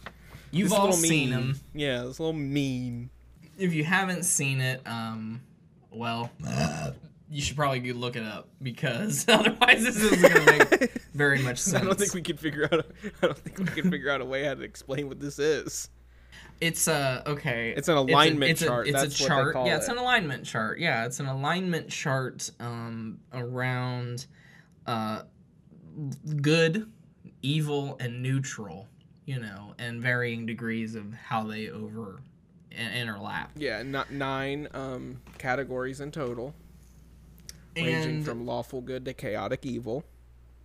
[0.52, 1.40] You've This all seen meme.
[1.48, 1.60] them.
[1.74, 3.10] Yeah, this little meme.
[3.58, 5.42] If you haven't seen it, um,
[5.92, 6.30] well,
[7.36, 11.39] you should probably go look it up because otherwise this isn't going to make very
[11.39, 11.84] much sense.
[11.84, 12.80] I don't think we can figure out.
[12.80, 12.86] A,
[13.21, 15.89] I don't think we can figure out a way how to explain what this is.
[16.62, 17.74] It's a okay.
[17.76, 19.56] It's an alignment it's a, chart, It's a, that's what they chart.
[19.67, 19.91] yeah, it's it.
[19.91, 20.80] an alignment chart.
[20.80, 24.28] Yeah, it's an alignment chart um, around
[24.88, 25.24] uh,
[26.41, 26.89] good,
[27.41, 28.88] evil, and neutral.
[29.26, 32.21] You know, and varying degrees of how they over
[32.71, 33.48] in- interlap.
[33.58, 36.54] Yeah, not nine um, categories in total,
[37.76, 40.04] ranging And from lawful good to chaotic evil.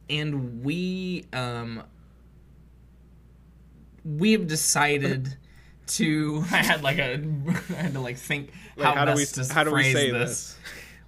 [0.09, 1.83] and we um
[4.05, 5.37] we have decided
[5.87, 7.15] to I had like a
[7.71, 9.83] I had to like think Like, how, how do we best to how do we
[9.83, 10.31] phrase say this.
[10.31, 10.57] this?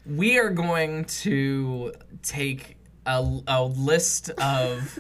[0.05, 4.99] We are going to take a, a list of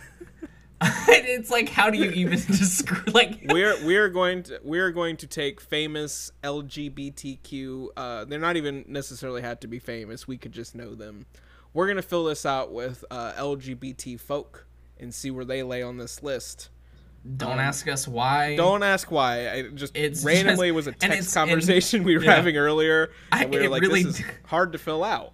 [1.09, 5.27] it's like how do you even describe like we're we're going to we're going to
[5.27, 7.88] take famous LGBTQ.
[7.97, 10.27] Uh, they're not even necessarily had to be famous.
[10.27, 11.27] We could just know them.
[11.75, 14.66] We're gonna fill this out with uh, LGBT folk
[14.99, 16.68] and see where they lay on this list.
[17.37, 19.51] don't ask us why Don't ask why.
[19.51, 22.35] I just It's randomly just- was a text it's- and- conversation we were yeah.
[22.37, 25.33] having earlier, I- and we were like, really- "This is hard to fill out."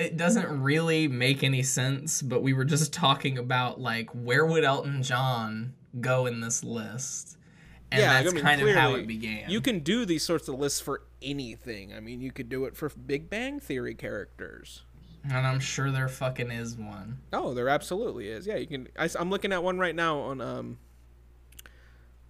[0.00, 4.64] It doesn't really make any sense, but we were just talking about like where would
[4.64, 7.36] Elton John go in this list?
[7.92, 9.50] And yeah, that's I mean, kind of how it began.
[9.50, 11.92] You can do these sorts of lists for anything.
[11.92, 14.84] I mean, you could do it for Big Bang Theory characters.
[15.24, 17.18] and I'm sure there fucking is one.
[17.32, 18.46] Oh, there absolutely is.
[18.46, 18.88] Yeah, you can.
[18.96, 20.78] I, am looking at one right now on um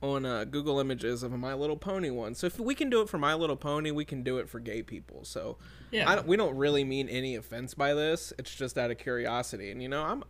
[0.02, 2.34] on uh, Google Images of a My Little Pony one.
[2.34, 4.58] So if we can do it for My Little Pony, we can do it for
[4.58, 5.24] gay people.
[5.24, 5.58] So
[5.90, 6.08] Yeah.
[6.10, 8.32] I don't, we don't really mean any offense by this.
[8.38, 9.70] It's just out of curiosity.
[9.70, 10.24] And you know, I'm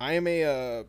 [0.00, 0.82] I am a uh,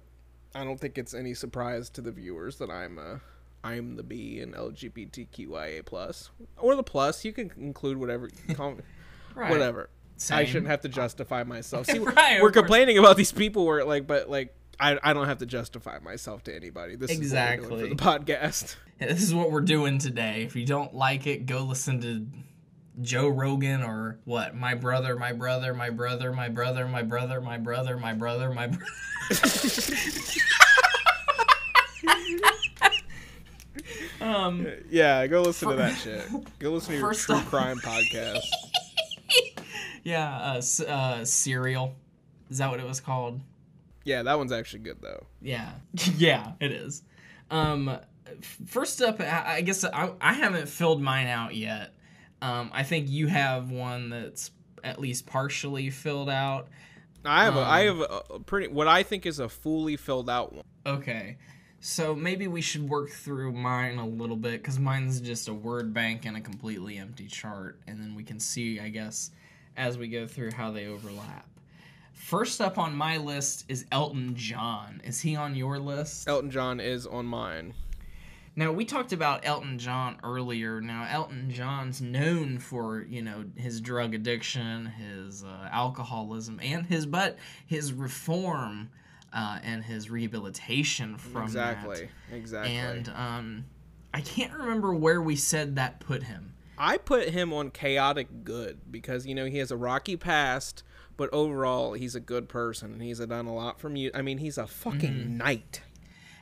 [0.53, 3.19] I don't think it's any surprise to the viewers that I'm uh
[3.63, 7.23] I'm the B in LGBTQIA plus or the plus.
[7.25, 8.81] You can include whatever call me,
[9.35, 9.49] Right.
[9.51, 9.89] whatever.
[10.31, 11.85] I shouldn't have to justify myself.
[11.89, 15.39] See, Right, we're complaining about these people where like, but like, I, I don't have
[15.39, 16.95] to justify myself to anybody.
[16.95, 17.81] This is what we're doing Exactly.
[17.81, 18.75] for the podcast.
[18.99, 20.41] Yeah, This is what we're doing today.
[20.43, 22.25] If you don't like it, go listen to
[22.99, 24.55] Joe Rogan or what?
[24.55, 28.67] My brother, my brother, my brother, my brother, my brother, my brother, my brother, my
[28.67, 28.85] brother.
[34.21, 36.25] um, Yeah, go listen to that shit.
[36.59, 38.39] Go listen to your true off- crime podcast.
[40.03, 41.93] yeah, uh, uh, Serial.
[42.49, 43.41] Is that what it was called?
[44.07, 45.25] Yeah, that one's actually good though.
[45.41, 45.69] Yeah,
[46.17, 47.03] yeah, it is.
[47.51, 47.99] Um,
[48.65, 51.93] first up, I, guess I, I haven't filled mine out yet.
[52.41, 56.69] Um, I think you have one that's at least partially filled out.
[57.25, 60.29] I have a, I Um, have a pretty what I think is a fully filled
[60.29, 60.63] out one.
[60.85, 61.35] Okay,
[61.81, 65.93] so maybe we should work through mine a little bit because mine's just a word
[65.93, 69.31] bank and a completely empty chart, and then we can see, I guess,
[69.75, 71.45] as we go through how they overlap.
[72.17, 75.01] First up on my list is Elton John.
[75.06, 76.27] Is he on your list?
[76.27, 77.73] Elton John is on mine.
[78.56, 80.82] Now we talked about Elton John earlier.
[80.82, 87.06] Now Elton John's known for you know his drug addiction, his uh, alcoholism, and his
[87.06, 88.89] but his reform
[89.32, 92.10] uh, and his rehabilitation from Exactly.
[92.30, 92.36] that.
[92.36, 92.75] Exactly.
[92.75, 93.65] And um,
[94.12, 96.56] I can't remember where we said that put him.
[96.80, 100.82] I put him on chaotic good because you know he has a rocky past,
[101.17, 104.12] but overall he's a good person and he's done a lot from you.
[104.13, 105.38] I mean, he's a fucking Mm-hmm.
[105.38, 105.82] knight.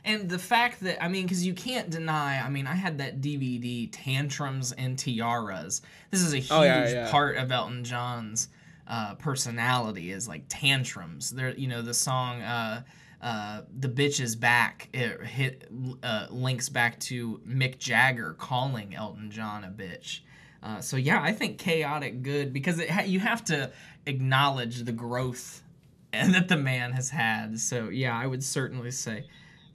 [0.04, 2.40] And the fact that I mean, because you can't deny.
[2.40, 5.80] I mean, I had that DVD, Tantrums and Tiaras.
[6.12, 7.10] This is a huge Oh, yeah, yeah.
[7.10, 8.48] part of Elton John's
[8.86, 11.30] uh, personality is like tantrums.
[11.30, 12.82] There, you know, the song uh,
[13.20, 15.68] uh, "The Bitch Is Back" it hit
[16.04, 20.20] uh, links back to Mick Jagger calling Elton John a bitch.
[20.62, 23.70] Uh, so yeah, I think chaotic good because it ha- you have to
[24.06, 25.62] acknowledge the growth
[26.12, 27.58] that the man has had.
[27.58, 29.26] So yeah, I would certainly say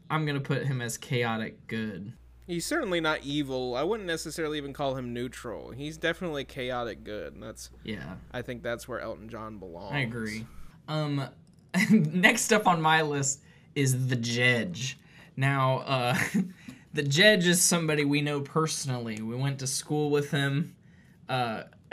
[0.09, 2.13] I'm gonna put him as chaotic good.
[2.47, 3.75] He's certainly not evil.
[3.75, 5.71] I wouldn't necessarily even call him neutral.
[5.71, 9.93] He's definitely chaotic good, and that's Yeah, I think that's where Elton John belongs.
[9.93, 10.45] I agree.
[10.87, 11.29] Um,
[11.89, 13.41] next up on my list
[13.75, 14.95] is the Jedge.
[15.37, 16.17] Now, uh,
[16.93, 19.21] the Jedge is somebody we know personally.
[19.21, 20.75] We went to school with him.
[21.29, 21.63] Uh,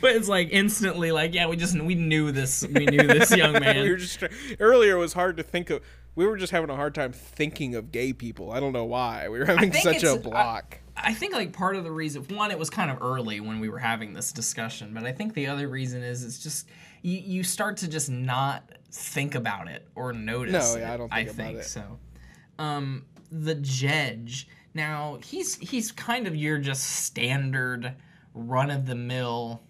[0.00, 2.66] but it's like instantly like, yeah, we just we knew this.
[2.66, 3.82] We knew this young man.
[3.82, 4.28] we were just try-
[4.60, 4.96] earlier.
[4.96, 5.82] It was hard to think of.
[6.16, 8.52] We were just having a hard time thinking of gay people.
[8.52, 9.28] I don't know why.
[9.28, 10.78] We were having such a I- block.
[10.96, 13.68] I think like part of the reason one it was kind of early when we
[13.68, 16.68] were having this discussion, but I think the other reason is it's just
[17.02, 18.62] you, you start to just not
[18.92, 20.52] think about it or notice.
[20.52, 21.64] No, it, yeah, I don't I think about think it.
[21.64, 21.98] so.
[22.60, 23.04] Um,
[23.34, 24.46] the Jedge.
[24.74, 27.94] Now he's he's kind of your just standard
[28.32, 29.62] run of the mill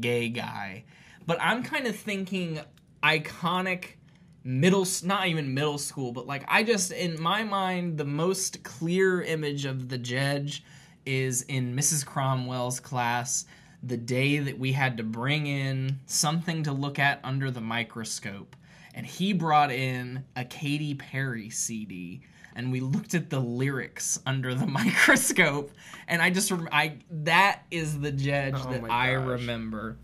[0.00, 0.84] gay guy,
[1.26, 2.60] but I'm kind of thinking
[3.02, 3.94] iconic
[4.42, 9.20] middle not even middle school but like i just in my mind the most clear
[9.22, 10.62] image of the judge
[11.04, 13.44] is in mrs cromwell's class
[13.82, 18.54] the day that we had to bring in something to look at under the microscope
[18.96, 22.22] and he brought in a Katy Perry CD
[22.56, 25.70] and we looked at the lyrics under the microscope
[26.08, 29.98] and I just rem- I that is the judge Oh that I remember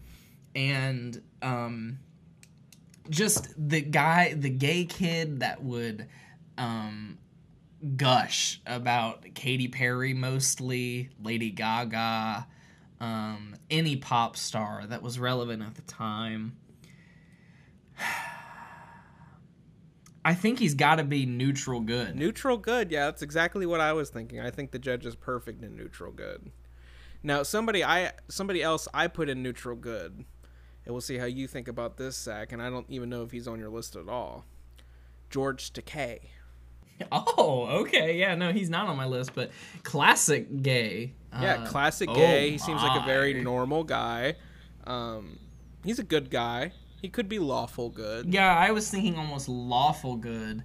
[0.54, 1.98] and um
[3.10, 6.06] just the guy the gay kid that would
[6.58, 7.18] um
[7.96, 12.46] gush about Katy Perry mostly, Lady Gaga,
[13.00, 16.56] um any pop star that was relevant at the time.
[20.24, 22.14] I think he's got to be neutral good.
[22.14, 24.40] Neutral good, yeah, that's exactly what I was thinking.
[24.40, 26.52] I think the judge is perfect in neutral good.
[27.24, 30.24] Now, somebody I somebody else I put in neutral good,
[30.84, 32.52] and we'll see how you think about this, Zach.
[32.52, 34.44] And I don't even know if he's on your list at all.
[35.30, 36.18] George Takei.
[37.10, 38.16] Oh, okay.
[38.18, 39.50] Yeah, no, he's not on my list, but
[39.82, 41.14] classic gay.
[41.32, 42.50] Yeah, Uh, classic oh gay.
[42.50, 44.36] he seems like a very normal guy.
[44.84, 45.38] Um,
[45.84, 46.72] he's a good guy.
[47.02, 48.32] He could be lawful good.
[48.32, 50.62] Yeah, I was thinking almost lawful good.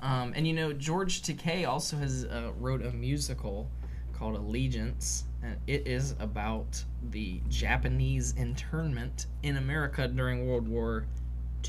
[0.00, 3.68] Um, and you know, George Takei also has uh, wrote a musical
[4.12, 11.06] called Allegiance, and it is about the Japanese internment in America during World War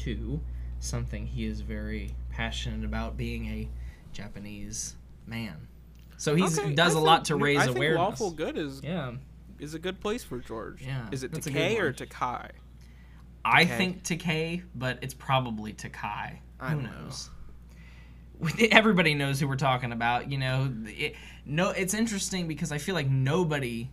[0.05, 0.39] II.
[0.79, 3.67] Something he is very passionate about, being a
[4.13, 4.95] Japanese
[5.25, 5.67] man.
[6.17, 7.61] So he Okay, does I a lot to raise awareness.
[7.63, 7.97] I think awareness.
[7.97, 9.13] lawful good is Yeah,
[9.59, 10.83] is a good place for George.
[10.85, 11.91] Yeah, Is it that's a good Takei or.
[11.91, 12.49] Takai?
[13.43, 16.39] I think Takei, but it's probably Takai.
[16.59, 16.89] I Who know.
[16.91, 17.29] knows?
[18.71, 20.31] Everybody knows who we're talking about.
[20.31, 21.15] You know, it,
[21.45, 23.89] no, it's interesting because I feel like nobody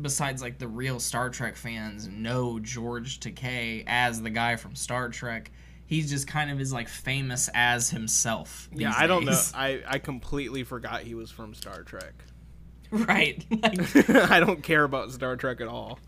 [0.00, 5.08] besides like the real Star Trek fans know George Takei as the guy from Star
[5.08, 5.50] Trek.
[5.86, 8.68] He's just kind of is like famous as himself.
[8.72, 9.40] Yeah, I don't know.
[9.54, 12.14] I, I completely forgot he was from Star Trek.
[12.90, 13.44] right.
[13.62, 15.98] Like, I don't care about Star Trek at all.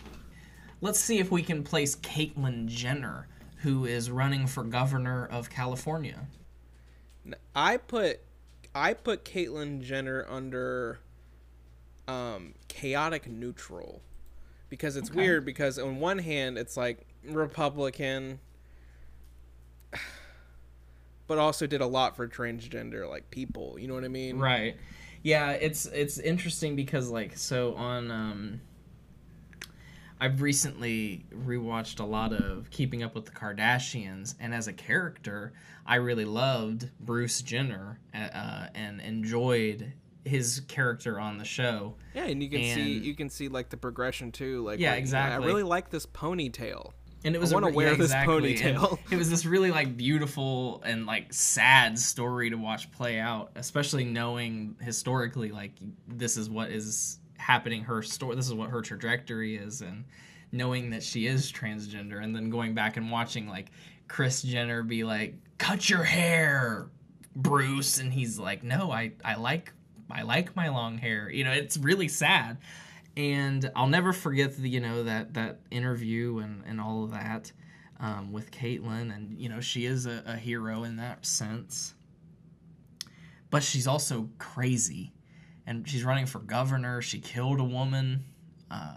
[0.83, 3.29] Let's see if we can place Caitlyn Jenner,
[3.59, 6.27] who is running for governor of California.
[7.57, 8.21] I put
[8.75, 10.99] I put Caitlyn Jenner under
[12.09, 14.03] um chaotic neutral
[14.69, 18.41] because it's weird because on one hand it's like Republican
[21.29, 24.39] but also did a lot for transgender like people, you know what I mean?
[24.39, 24.77] Right.
[25.23, 28.61] Yeah, it's it's interesting because like so on um
[30.23, 35.53] I've recently rewatched a lot of Keeping Up with the Kardashians and as a character,
[35.85, 39.93] I really loved Bruce Jenner uh, and enjoyed
[40.25, 41.97] his character on the show.
[42.15, 44.65] Yeah, and you can see you can see like the progression too.
[44.65, 45.45] Like, Yeah, like, exactly.
[45.45, 46.93] I really like this ponytail.
[47.25, 48.63] And it was I a wanna wear yeah, this exactly.
[48.63, 48.99] and ponytail.
[49.11, 54.05] It was this really like beautiful and like sad story to watch play out, especially
[54.05, 55.73] knowing historically like
[56.07, 60.05] this is what is happening her story this is what her trajectory is and
[60.53, 63.71] knowing that she is transgender and then going back and watching like
[64.09, 66.89] Kris Jenner be like cut your hair
[67.35, 69.73] Bruce and he's like no I I like
[70.13, 71.31] I like my long hair.
[71.31, 72.59] You know it's really sad.
[73.17, 77.53] And I'll never forget the you know that that interview and and all of that
[78.01, 81.95] um, with Caitlyn, and you know she is a, a hero in that sense,
[83.51, 85.13] but she's also crazy,
[85.67, 87.03] and she's running for governor.
[87.03, 88.25] She killed a woman.
[88.71, 88.97] Uh,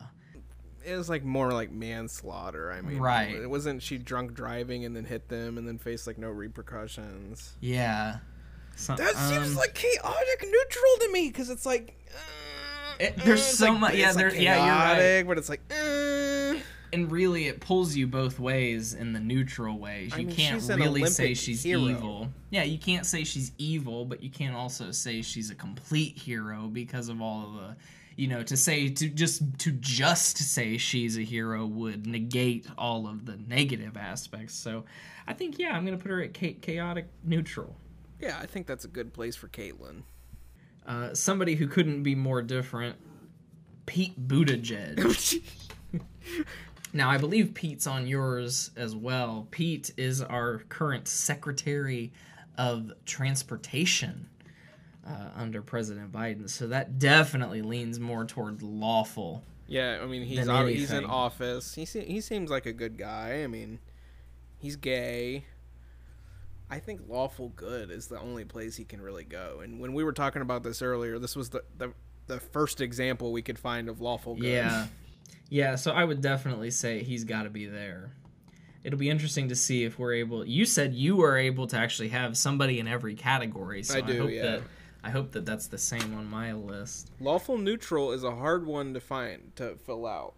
[0.86, 2.72] It was like more like manslaughter.
[2.72, 3.36] I mean, Right.
[3.36, 7.56] It wasn't she drunk driving and then hit them and then faced like no repercussions.
[7.60, 8.18] yeah,
[8.76, 11.96] So- That seems um, like chaotic neutral to me because it's like.
[12.14, 14.96] uh, It- there's it's so like- mu- yeah, like, there- yeah, you're right.
[14.96, 15.62] chaotic, But it's like.
[15.72, 16.60] uh,
[16.96, 20.12] and really it pulls you both ways in the neutral ways.
[20.14, 21.82] I You mean, can't really say she's hero.
[21.82, 22.30] evil.
[22.50, 26.68] Yeah, you can't say she's evil, but you can't also say she's a complete hero
[26.68, 27.76] because of all of the
[28.18, 33.08] you know, to say to just to just say she's a hero would negate all
[33.08, 34.56] of the negative aspects.
[34.56, 34.86] So,
[35.28, 37.76] I think yeah, I'm gonna put her at cha- chaotic neutral.
[38.22, 40.04] Yeah, I think that's a good place for Caitlyn.
[40.88, 42.96] Uh, somebody who couldn't be more different,
[43.86, 45.42] Pete Buttigieg.
[46.96, 49.48] Now, I believe Pete's on yours as well.
[49.52, 52.14] Pete is our current Secretary
[52.58, 54.30] of Transportation.
[55.06, 56.50] uh, under President Biden.
[56.50, 59.44] So that definitely leans more toward lawful.
[59.68, 61.76] Yeah, I mean he's he's in office.
[61.76, 63.44] He se- he seems like a good guy.
[63.44, 63.80] I mean,
[64.58, 65.46] he's gay.
[66.72, 69.60] I think lawful good is the only place he can really go.
[69.64, 71.94] And when we were talking about this earlier, this was the the,
[72.26, 74.46] the first example we could find of lawful good.
[74.46, 74.88] Yeah.
[75.50, 78.12] Yeah, so I would definitely say he's got to be there.
[78.84, 80.46] It'll be interesting to see if we're able.
[80.46, 84.22] You said you were able to actually have somebody in every category, so I do,
[84.22, 84.42] hope yeah.
[84.44, 84.62] that
[85.04, 87.12] I hope that that's the same on my list.
[87.20, 90.36] Lawful neutral is a hard one to find to fill out.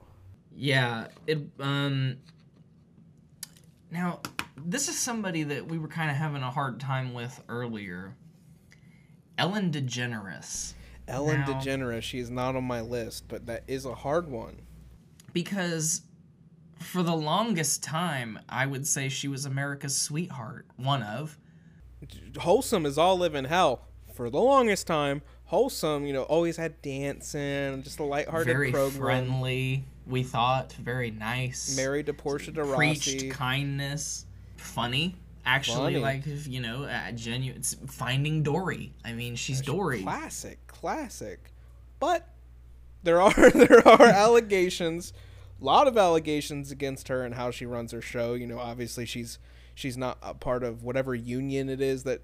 [0.55, 2.17] Yeah, it um
[3.91, 4.21] now
[4.57, 8.15] this is somebody that we were kind of having a hard time with earlier.
[9.37, 10.73] Ellen DeGeneres.
[11.07, 14.61] Ellen Now- DeGeneres, she's not on my list, but that is a hard one.
[15.37, 16.01] Because
[16.79, 21.37] for the longest time I would say she was America's sweetheart, one of.
[22.39, 23.85] Wholesome is all live in hell.
[24.15, 28.99] For the longest time, Wholesome, you know, always had dancing, just a lighthearted very program.
[28.99, 31.77] friendly, we thought, very nice.
[31.77, 32.75] Married to Portia de Rossi.
[32.75, 34.25] preached kindness,
[34.55, 35.15] funny.
[35.45, 35.99] Actually, Funny.
[35.99, 37.59] like you know, uh, genuine.
[37.59, 38.91] It's Finding Dory.
[39.05, 40.01] I mean, she's Dory.
[40.01, 41.53] Classic, classic.
[41.99, 42.27] But
[43.03, 45.13] there are there are allegations,
[45.59, 48.33] a lot of allegations against her and how she runs her show.
[48.33, 49.39] You know, obviously she's
[49.75, 52.21] she's not a part of whatever union it is that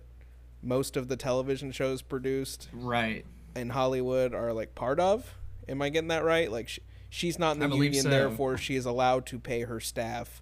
[0.61, 3.25] most of the television shows produced Right.
[3.55, 5.35] in Hollywood are like part of.
[5.67, 6.51] Am I getting that right?
[6.51, 8.09] Like she, she's not in the union, so.
[8.09, 10.41] therefore she is allowed to pay her staff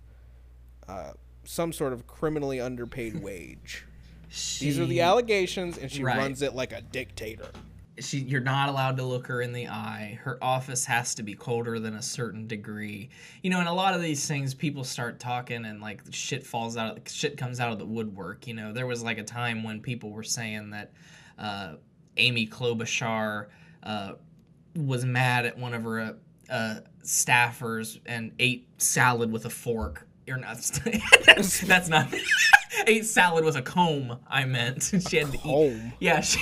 [0.88, 1.12] uh,
[1.44, 3.86] some sort of criminally underpaid wage.
[4.60, 6.18] These are the allegations, and she Right.
[6.18, 7.50] runs it like a dictator.
[8.02, 10.20] She you're not allowed to look her in the eye.
[10.24, 13.10] Her office has to be colder than a certain degree.
[13.44, 16.78] You know, and a lot of these things people start talking and like shit falls
[16.78, 18.74] out of, shit comes out of the woodwork, you know.
[18.74, 20.92] There was like a time when people were saying that
[21.38, 21.76] uh,
[22.18, 23.48] Amy Klobuchar
[23.84, 24.14] uh,
[24.76, 26.14] was mad at one of her uh,
[26.50, 30.08] uh, staffers and ate salad with a fork.
[30.28, 30.58] You're not.
[31.26, 32.14] that's not.
[32.88, 34.20] ate salad with a comb.
[34.28, 35.42] I meant she had to eat.
[35.42, 35.94] Comb?
[36.00, 36.40] Yeah, she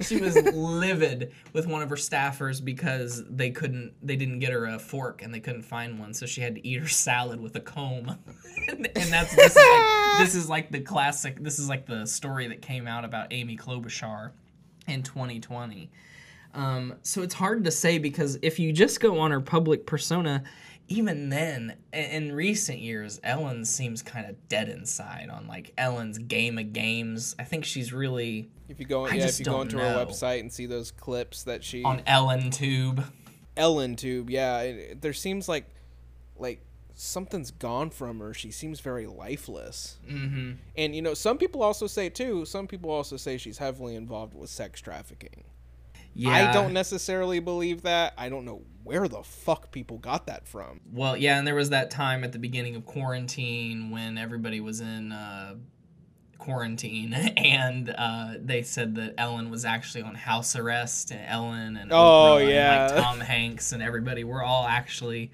[0.00, 4.66] she was livid with one of her staffers because they couldn't they didn't get her
[4.66, 7.56] a fork and they couldn't find one, so she had to eat her salad with
[7.56, 8.18] a comb.
[8.68, 11.42] and, that's this is, like, this is like the classic.
[11.42, 14.30] This is like the story that came out about Amy Klobuchar
[14.86, 15.90] in 2020.
[16.54, 20.42] Um, so it's hard to say because if you just go on her public persona,
[20.90, 26.58] even then, in recent years, Ellen seems kind of dead inside on like Ellen's game
[26.58, 27.36] of games.
[27.38, 29.84] I think she's really If you go, I yeah, if you go onto know.
[29.84, 33.04] her website and see those clips that she on Ellen Tube.
[33.56, 35.66] Ellen Tube, yeah, it, there seems like
[36.36, 36.60] like
[36.96, 38.34] something's gone from her.
[38.34, 39.96] She seems very lifeless.
[40.10, 40.52] Mm-hmm.
[40.76, 42.44] And you know, some people also say too.
[42.44, 45.44] Some people also say she's heavily involved with sex trafficking.
[46.14, 46.30] Yeah.
[46.30, 48.12] I don't necessarily believe that.
[48.18, 50.80] I don't know where the fuck people got that from.
[50.92, 54.80] Well, yeah, and there was that time at the beginning of quarantine when everybody was
[54.80, 55.54] in uh,
[56.38, 61.10] quarantine, and uh, they said that Ellen was actually on house arrest.
[61.10, 62.86] And Ellen and Oh, Oprah yeah.
[62.86, 65.30] and like Tom Hanks and everybody were all actually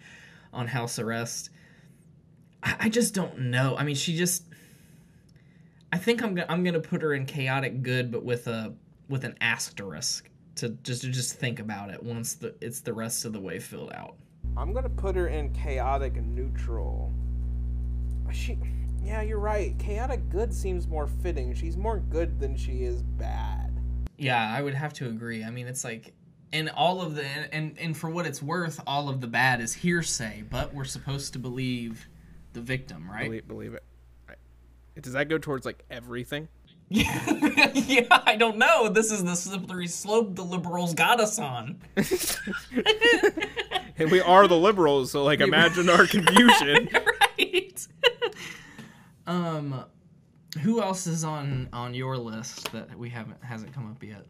[0.53, 1.51] on house arrest.
[2.63, 3.77] I, I just don't know.
[3.77, 4.45] I mean, she just.
[5.93, 8.75] I think I'm gonna I'm gonna put her in chaotic good, but with a
[9.09, 13.25] with an asterisk to just to just think about it once the it's the rest
[13.25, 14.17] of the way filled out.
[14.57, 17.13] I'm gonna put her in chaotic and neutral.
[18.33, 18.59] She,
[19.05, 19.79] yeah, you're right.
[19.79, 21.55] Chaotic good seems more fitting.
[21.55, 23.81] She's more good than she is bad.
[24.19, 25.45] Yeah, I would have to agree.
[25.45, 26.13] I mean, it's like,
[26.53, 29.75] and all of the, and and for what it's worth, all of the bad is
[29.75, 32.09] hearsay, but we're supposed to believe
[32.55, 33.27] the victim, right?
[33.27, 33.85] Believe, believe it.
[34.27, 34.39] Right.
[35.01, 36.49] Does that go towards like everything?
[36.89, 38.89] yeah, I don't know.
[38.89, 41.81] This is the slippery slope the liberals got us on.
[43.99, 46.89] And we are the liberals, so like imagine our confusion.
[47.39, 47.87] right.
[49.27, 49.85] um,
[50.63, 54.27] who else is on on your list that we haven't hasn't come up yet?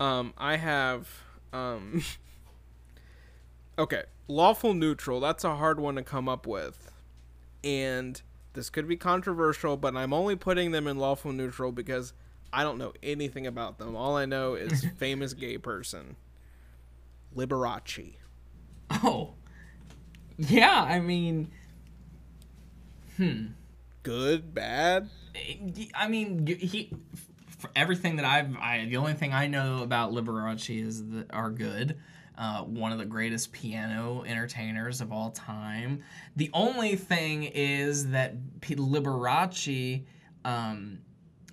[0.00, 1.08] Um, I have
[1.52, 2.02] um.
[3.78, 5.20] Okay, lawful neutral.
[5.20, 6.90] That's a hard one to come up with,
[7.62, 8.20] and
[8.56, 12.12] this could be controversial, but I'm only putting them in lawful neutral because
[12.52, 13.94] I don't know anything about them.
[13.94, 16.16] All I know is famous gay person.
[17.36, 18.14] Liberace.
[18.90, 19.34] Oh,
[20.38, 20.82] yeah.
[20.82, 21.50] I mean,
[23.16, 23.46] hmm.
[24.02, 25.10] Good, bad.
[25.94, 26.92] I mean, he.
[27.58, 31.50] For everything that I've, I the only thing I know about Liberace is that are
[31.50, 31.98] good.
[32.38, 36.02] Uh, one of the greatest piano entertainers of all time.
[36.36, 40.04] The only thing is that Liberace
[40.44, 40.98] um,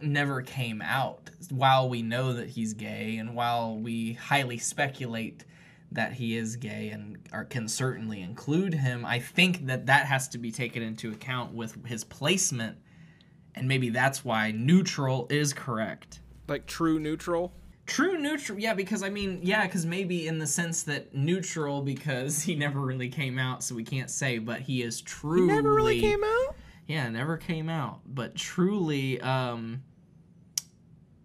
[0.02, 1.30] never came out.
[1.50, 5.46] While we know that he's gay, and while we highly speculate
[5.94, 10.28] that he is gay and are, can certainly include him, I think that that has
[10.30, 12.78] to be taken into account with his placement,
[13.56, 16.20] and maybe that's why neutral is correct.
[16.48, 17.54] Like true neutral.
[17.86, 22.42] True neutral, yeah, because I mean, yeah, because maybe in the sense that neutral because
[22.44, 26.00] he never really came out, so we can't say, but he is truly Never really
[26.00, 26.56] came out.
[26.88, 29.84] yeah, never came out, but truly, um,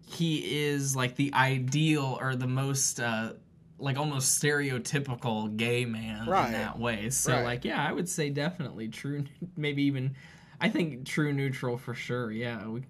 [0.05, 3.33] he is like the ideal or the most, uh,
[3.77, 6.47] like almost stereotypical gay man Right.
[6.47, 7.09] in that way.
[7.09, 7.43] So, Right.
[7.43, 9.23] like, yeah, I would say definitely true,
[9.55, 10.15] maybe even,
[10.59, 12.31] I think true neutral for sure.
[12.31, 12.81] Yeah, we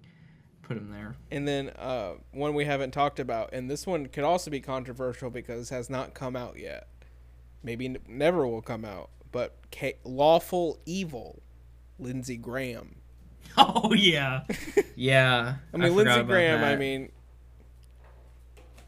[0.70, 1.16] put him there.
[1.32, 5.28] And then uh, one we haven't talked about, and this one could also be controversial
[5.28, 6.86] because has not come out yet.
[7.64, 9.10] Maybe n- never will come out.
[9.32, 11.42] But K- lawful evil,
[11.98, 12.96] Lindsey Graham.
[13.56, 14.42] Oh yeah,
[14.94, 15.56] yeah.
[15.74, 16.62] I mean, forgot Lindsey Graham.
[16.62, 17.10] I mean,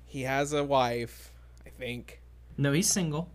[0.07, 1.33] he has a wife,
[1.67, 2.21] I think.
[2.57, 3.29] no, he's single.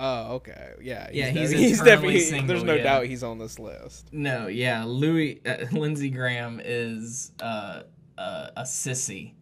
[0.00, 2.20] Oh, okay, yeah, Yeah, de- he's he's definitely.
[2.20, 2.82] single, there's no yeah.
[2.84, 4.08] doubt he's on this list.
[4.12, 7.82] No, yeah, Louis uh, Lindsey Graham is uh,
[8.16, 9.32] uh, a sissy,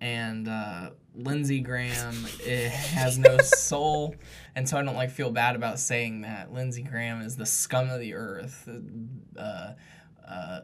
[0.00, 4.14] and uh, Lindsey Graham eh, has no soul,
[4.56, 6.52] and so I don't like feel bad about saying that.
[6.54, 8.66] Lindsey Graham is the scum of the earth.
[9.36, 9.72] Uh,
[10.26, 10.60] uh,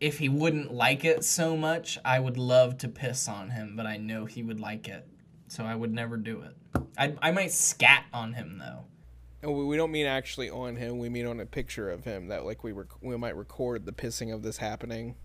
[0.00, 3.86] if he wouldn't like it so much, I would love to piss on him, but
[3.86, 5.06] I know he would like it,
[5.46, 6.56] so I would never do it.
[6.96, 8.84] I I might scat on him though.
[9.42, 10.98] And we, we don't mean actually on him.
[10.98, 13.92] We mean on a picture of him that like we rec- we might record the
[13.92, 15.16] pissing of this happening.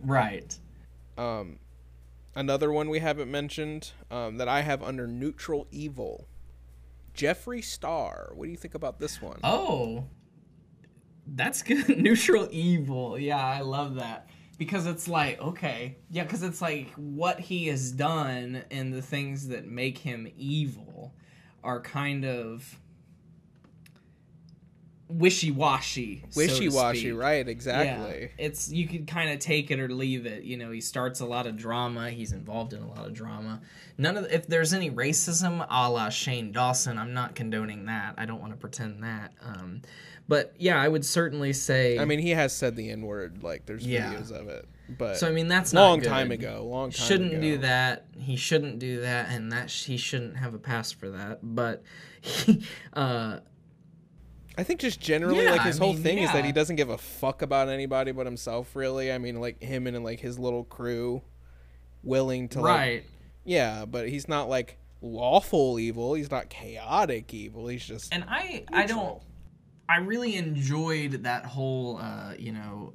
[0.00, 0.58] Right.
[1.16, 1.58] Um,
[2.34, 6.26] another one we haven't mentioned um, that I have under neutral evil.
[7.14, 8.32] Jeffree Star.
[8.34, 9.38] What do you think about this one?
[9.44, 10.04] Oh,
[11.26, 11.88] that's good.
[11.98, 13.18] Neutral evil.
[13.18, 14.28] Yeah, I love that.
[14.56, 15.96] Because it's like, okay.
[16.10, 21.14] Yeah, because it's like what he has done and the things that make him evil
[21.62, 22.78] are kind of
[25.08, 26.24] wishy washy.
[26.34, 27.46] Wishy washy, right?
[27.46, 28.20] Exactly.
[28.22, 30.44] Yeah, it's you can kind of take it or leave it.
[30.44, 32.10] You know, he starts a lot of drama.
[32.10, 33.60] He's involved in a lot of drama.
[33.98, 38.14] None of if there's any racism, a la Shane Dawson, I'm not condoning that.
[38.18, 39.32] I don't want to pretend that.
[39.40, 39.82] Um,
[40.28, 41.98] but yeah, I would certainly say.
[41.98, 43.42] I mean, he has said the N word.
[43.42, 44.12] Like, there's Yeah.
[44.14, 44.66] videos of it.
[44.98, 46.08] But so I mean that's not long good.
[46.08, 46.66] time ago.
[46.70, 47.40] Long time shouldn't ago.
[47.40, 48.04] do that.
[48.18, 51.38] He shouldn't do that, and that sh- he shouldn't have a pass for that.
[51.42, 51.82] But
[52.20, 52.62] he,
[52.92, 53.38] uh,
[54.58, 56.76] I think just generally, Yeah, like his I whole mean, thing is that he doesn't
[56.76, 58.76] give a fuck about anybody but himself.
[58.76, 61.22] Really, I mean, like him and like his little crew,
[62.02, 63.04] willing to like, right.
[63.44, 66.12] yeah, but he's not like lawful evil.
[66.12, 67.68] He's not chaotic evil.
[67.68, 69.24] He's just and I I don't neutral.
[69.88, 72.94] I really enjoyed that whole uh, you know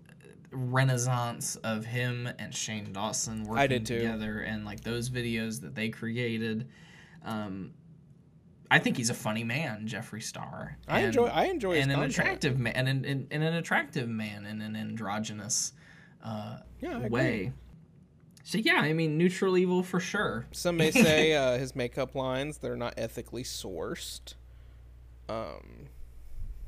[0.51, 5.89] renaissance of him and Shane Dawson working I together and like those videos that they
[5.89, 6.67] created.
[7.23, 7.71] Um,
[8.71, 10.77] I think he's a funny man, Jeffree Star.
[10.87, 11.25] I and- enjoy.
[11.27, 12.19] I enjoy his and an content.
[12.19, 15.73] attractive man, and an, and, and an attractive man in an androgynous
[16.23, 17.53] uh, Yeah, way.
[18.43, 20.45] So yeah, I mean, neutral evil for sure.
[20.51, 24.35] Some may say uh, his makeup lines they're not ethically sourced.
[25.27, 25.87] Um,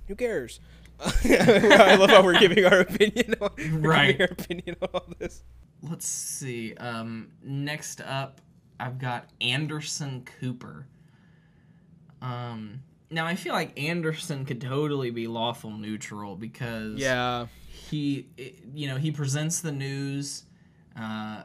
[0.08, 0.60] who cares?
[1.26, 3.36] I love how we're giving our opinion.
[3.42, 4.20] On, Right.
[4.22, 5.44] Our opinion on all this.
[5.82, 6.76] Let's see.
[6.76, 8.40] Um, next up,
[8.80, 10.86] I've got Anderson Cooper.
[12.22, 17.48] Um, now I feel like Anderson could totally be lawful neutral because Yeah.
[17.68, 18.28] he,
[18.74, 20.44] you know, he presents the news.
[20.96, 21.44] Uh,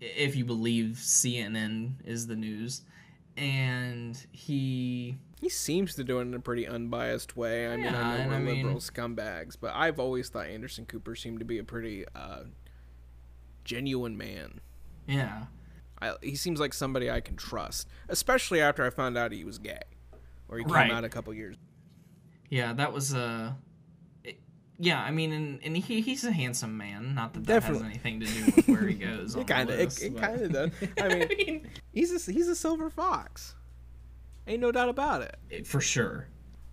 [0.00, 2.82] if you believe CNN is the news,
[3.36, 7.66] and he He seems to do it in a pretty unbiased way.
[7.66, 11.14] I mean, I know we're I mean- liberal scumbags, but I've always thought Anderson Cooper
[11.16, 12.42] seemed to be a pretty uh,
[13.64, 14.60] genuine man.
[15.06, 15.44] yeah
[16.02, 19.58] I, he seems like somebody I can trust, especially after I found out he was
[19.58, 19.80] gay,
[20.48, 20.90] or he came Right.
[20.90, 21.56] out a couple years.
[22.48, 23.54] Yeah, that was a.
[24.78, 27.14] yeah, I mean, and, and he, he's a handsome man.
[27.14, 27.88] Not that that Definitely.
[27.88, 29.36] has anything to do with where he goes.
[29.40, 30.70] It kind of, it, it kind of does.
[31.00, 33.54] I mean, he's a, he's a silver fox.
[34.50, 35.64] Ain't no doubt about it.
[35.64, 36.26] for sure.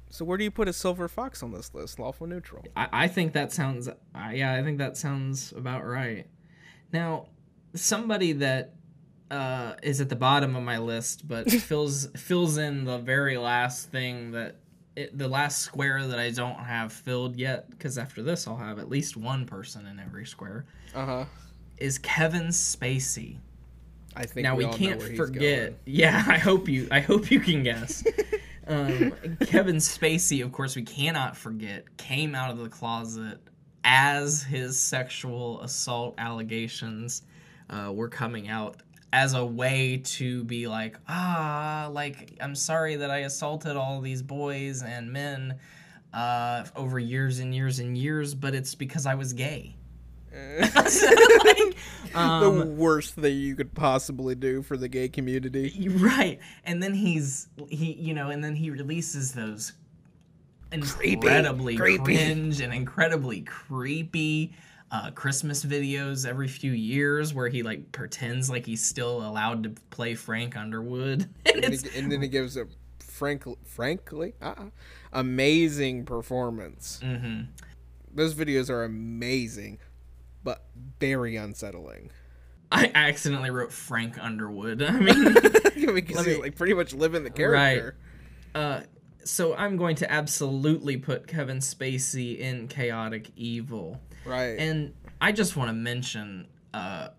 [0.09, 1.99] So where do you put a silver fox on this list?
[1.99, 2.63] Lawful neutral.
[2.75, 3.87] I, I think that sounds.
[4.15, 6.25] I yeah, I think that sounds about right.
[6.91, 7.27] Now,
[7.75, 8.73] somebody that
[9.29, 13.91] uh, is at the bottom of my list, but fills fills in the very last
[13.91, 14.55] thing that
[14.95, 17.69] it, the last square that I don't have filled yet.
[17.69, 20.65] Because after this, I'll have at least one person in every square.
[20.95, 21.25] Uh huh.
[21.77, 23.37] Is Kevin Spacey.
[24.17, 25.75] I think now we, all can't forget.
[25.85, 26.87] Yeah, I hope you.
[26.89, 28.03] I hope you can guess.
[28.67, 29.13] um,
[29.45, 33.39] Kevin Spacey, of course, we cannot forget, came out of the closet
[33.83, 37.21] as his sexual assault allegations
[37.69, 38.77] uh, were coming out
[39.13, 44.21] as a way to be like, ah, like, I'm sorry that I assaulted all these
[44.21, 45.55] boys and men
[46.13, 49.75] uh, over years and years and years, but it's because I was gay.
[50.87, 51.07] So,
[51.45, 51.75] like,
[52.15, 55.87] um, the worst thing you could possibly do for the gay community.
[55.97, 56.39] Right.
[56.63, 59.73] And then he's he you know, and then he releases those
[60.71, 62.03] incredibly Creepy.
[62.03, 64.53] cringe and incredibly creepy
[64.91, 69.69] uh, Christmas videos every few years where he like pretends like he's still allowed to
[69.89, 71.27] play Frank Underwood.
[71.45, 72.67] And And, it's, he- and then he gives a
[72.99, 74.65] frank, frankly, uh-uh,
[75.13, 76.99] amazing performance.
[77.01, 77.41] hmm
[78.13, 79.79] Those videos are amazing,
[80.43, 80.65] but
[80.99, 82.11] very unsettling.
[82.71, 84.81] I accidentally wrote Frank Underwood.
[84.87, 85.33] I mean,
[85.93, 87.95] because he's me- like pretty much living the character.
[88.55, 88.81] uh,
[89.23, 94.01] so I'm going to absolutely put Kevin Spacey in Chaotic Evil.
[94.25, 94.57] Right.
[94.57, 97.09] And I just want to mention, uh,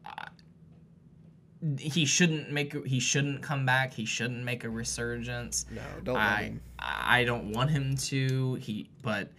[1.78, 3.92] he shouldn't make he shouldn't come back.
[3.92, 5.66] He shouldn't make a resurgence.
[5.70, 6.52] no, don't I.
[6.78, 8.54] I don't want him to.
[8.54, 9.30] He, but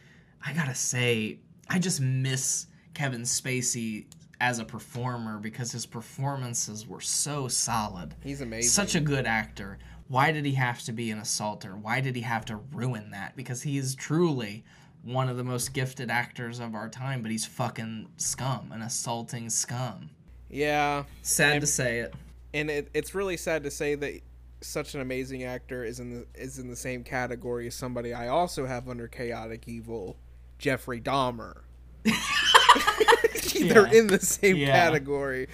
[0.46, 2.68] I gotta say, I just miss
[3.00, 4.08] Kevin Spacey
[4.42, 8.14] as a performer because his performances were so solid.
[8.22, 8.70] He's amazing.
[8.70, 9.78] Such a good actor.
[10.10, 11.78] Why did he have to be an assaulter?
[11.78, 13.38] Why did he have to ruin that?
[13.38, 14.66] Because he is truly
[15.02, 19.50] one of the most gifted actors of our time, but he's fucking scum, an assaulting
[19.50, 20.10] scum.
[20.50, 22.14] yeah, Sad to say it.
[22.54, 24.20] and it, it's really sad to say that
[24.60, 28.28] such an amazing actor is in the is in the same category as somebody I
[28.28, 30.18] also have under chaotic evil,
[30.58, 31.62] Jeffrey Dahmer.
[33.60, 34.68] They're in the same Yeah.
[34.72, 35.48] category.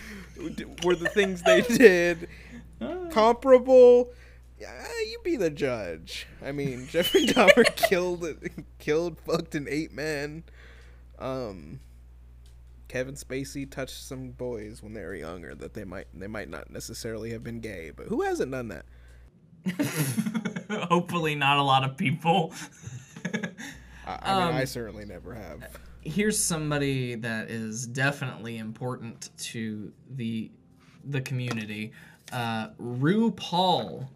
[0.83, 2.27] Were the things they did
[3.11, 4.11] comparable?
[4.59, 6.27] Yeah, you be the judge.
[6.43, 8.25] I mean, Jeffrey Dahmer killed
[8.79, 10.43] killed, fucked, and ate men.
[11.19, 11.79] Um,
[12.87, 16.69] Kevin Spacey touched some boys when they were younger that they might they might not
[16.69, 18.85] necessarily have been gay, but who hasn't done that?
[20.89, 22.53] Hopefully, not a lot of people.
[24.05, 25.63] I, I mean, I Um, certainly never have.
[26.05, 30.51] Here's somebody that is definitely important to the
[31.05, 31.91] the community.
[32.31, 34.07] Uh, RuPaul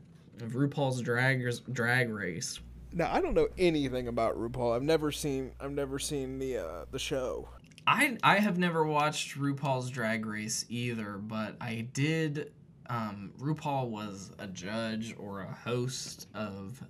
[0.42, 2.60] of RuPaul's Drag Drag Race.
[2.94, 4.76] Now I don't know anything about RuPaul.
[4.76, 7.50] I've never seen I've never seen the uh, the show.
[7.86, 12.54] I I have never watched RuPaul's Drag Race either, but I did.
[12.88, 16.82] Um, RuPaul was a judge or a host of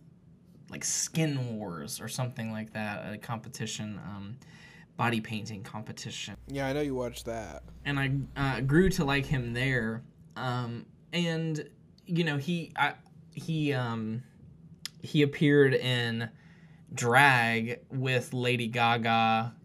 [0.70, 4.38] like Skin Wars or something like that, a competition, um,
[5.00, 6.36] body painting competition.
[6.50, 7.64] Yeah, I know you watched that.
[7.86, 10.04] and I uh, grew to like him there.
[10.36, 11.70] Um, and
[12.06, 12.96] you know, he I,
[13.32, 14.24] he um,
[15.02, 16.30] he appeared in
[16.94, 19.56] drag with Lady Gaga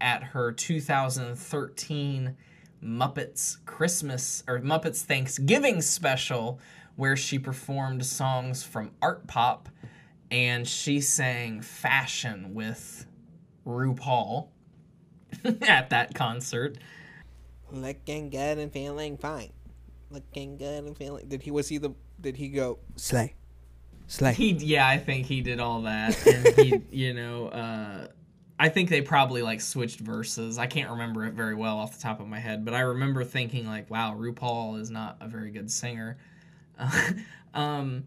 [0.00, 2.36] at her 2013
[2.82, 6.58] Muppets Christmas or Muppets Thanksgiving special,
[6.96, 9.66] where she performed songs from Artpop,
[10.32, 13.06] and she sang "Fashion" with
[13.64, 14.48] RuPaul
[15.62, 16.78] at that concert.
[17.70, 19.52] Looking good and feeling fine.
[20.10, 21.28] Looking good and feeling.
[21.28, 23.34] Did he was he the did he go slay,
[24.06, 24.32] slay?
[24.32, 28.08] He, yeah, I think he did all that, and he, you know, uh,
[28.58, 30.58] I think they probably like switched verses.
[30.58, 33.24] I can't remember it very well off the top of my head, but I remember
[33.24, 36.18] thinking like, "Wow, RuPaul is not a very good singer."
[37.54, 38.04] um,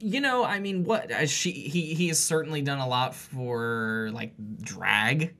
[0.00, 4.10] you know, I mean, what uh, she he he has certainly done a lot for
[4.12, 5.34] like drag,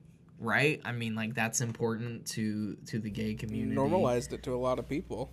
[0.45, 0.81] right?
[0.85, 3.75] I mean, like that's important to to the gay community.
[3.75, 5.31] Normalized it to a lot of people.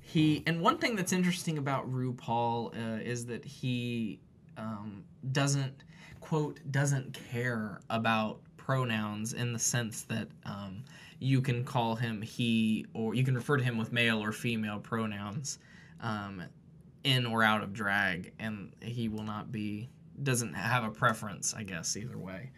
[0.00, 4.20] He and one thing that's interesting about RuPaul uh, is that he
[4.56, 5.84] um, doesn't
[6.20, 10.84] quote doesn't care about pronouns in the sense that um,
[11.18, 14.78] you can call him he or you can refer to him with male or female
[14.78, 15.58] pronouns
[16.00, 16.42] um,
[17.04, 19.88] in or out of drag, and he will not be
[20.22, 22.50] doesn't have a preference, I guess, either way.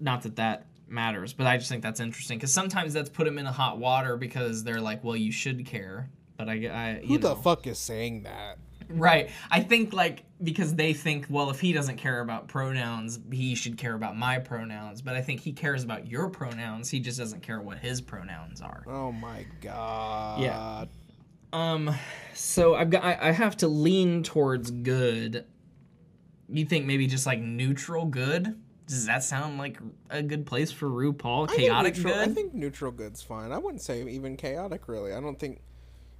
[0.00, 3.38] Not that that matters, but I just think that's interesting because sometimes that's put them
[3.38, 6.10] in a hot water because they're like, well, you should care.
[6.36, 7.40] But I, I you Who the know.
[7.40, 8.58] fuck is saying that?
[8.88, 9.30] Right.
[9.50, 13.76] I think like because they think, well, if he doesn't care about pronouns, he should
[13.76, 15.02] care about my pronouns.
[15.02, 16.88] But I think he cares about your pronouns.
[16.88, 18.84] He just doesn't care what his pronouns are.
[18.86, 20.40] Oh my god.
[20.40, 20.84] Yeah.
[21.52, 21.94] Um.
[22.34, 23.04] So I've got.
[23.04, 25.44] I, I have to lean towards good.
[26.48, 28.58] You think maybe just like neutral good?
[28.88, 29.78] Does that sound like
[30.10, 31.50] a good place for RuPaul?
[31.50, 32.28] I Chaotic neutral, good.
[32.28, 33.52] I think neutral good's fine.
[33.52, 35.12] I wouldn't say even chaotic really.
[35.12, 35.60] I don't think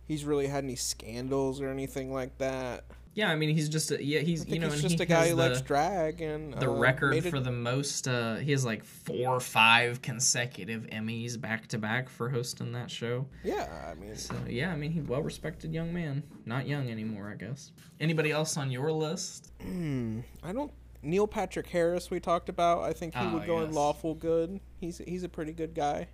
[0.07, 2.85] he's really had any scandals or anything like that.
[3.15, 5.07] Yeah, I mean he's just a, yeah he's I you know he's just he a
[5.07, 8.07] guy who the, likes drag and the uh, record it- for the most.
[8.07, 12.91] Uh, he has like four or five consecutive Emmys back to back for hosting that
[12.91, 13.27] show.
[13.43, 17.29] Yeah, I mean, So yeah, I mean he well respected young man, not young anymore,
[17.29, 17.73] I guess.
[17.99, 19.53] Anybody else on your list?
[19.61, 20.71] I don't.
[21.03, 22.83] Neil Patrick Harris, we talked about.
[22.83, 24.61] I think he Oh, would go in lawful good.
[24.81, 26.09] He's he's a pretty good guy.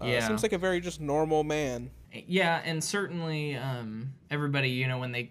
[0.00, 0.26] Uh, Yeah.
[0.26, 1.90] seems like a very just normal man.
[2.12, 5.30] Yeah, and certainly um, everybody, you know, when they,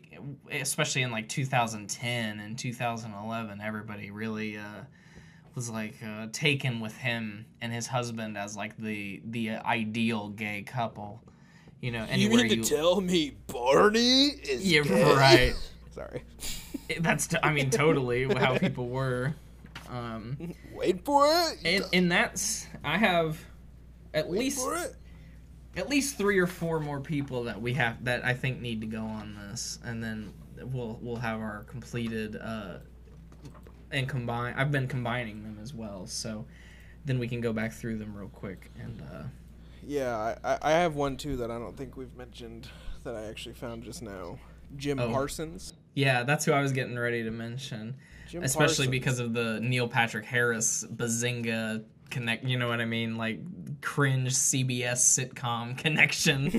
[0.51, 4.84] especially in like 2010 and 2011, everybody really uh,
[5.55, 10.61] was like uh, taken with him and his husband as like the the ideal gay
[10.63, 11.22] couple.
[11.82, 14.82] You know, anywhere you, mean to tell me Barney is yeah,
[15.16, 15.53] right.
[15.91, 16.24] Sorry.
[16.99, 19.34] That's t- I mean totally how people were.
[19.89, 21.57] Um, Wait for it.
[21.63, 23.39] and and that's I have
[24.13, 24.95] at least for it.
[25.78, 28.88] at least three or four more people that we have that I think need to
[28.88, 30.34] go on this, and then
[30.71, 32.78] we'll we'll have our completed uh,
[33.91, 34.53] and combine.
[34.57, 36.45] I've been combining them as well, so
[37.05, 39.01] then we can go back through them real quick and.
[39.01, 39.23] Uh,
[39.88, 42.67] Yeah, I, I- I have one too that I don't think we've mentioned
[43.03, 44.39] that I actually found just now.
[44.78, 45.11] Jim Oh.
[45.11, 45.73] Parsons.
[45.96, 47.96] Yeah, that's who I was getting ready to mention,
[48.28, 48.89] Jim especially Parsons.
[48.89, 52.43] because of the Neil Patrick Harris Bazinga connect.
[52.43, 53.18] You know what I mean?
[53.18, 53.39] Like
[53.82, 56.52] cringe CBS sitcom connection.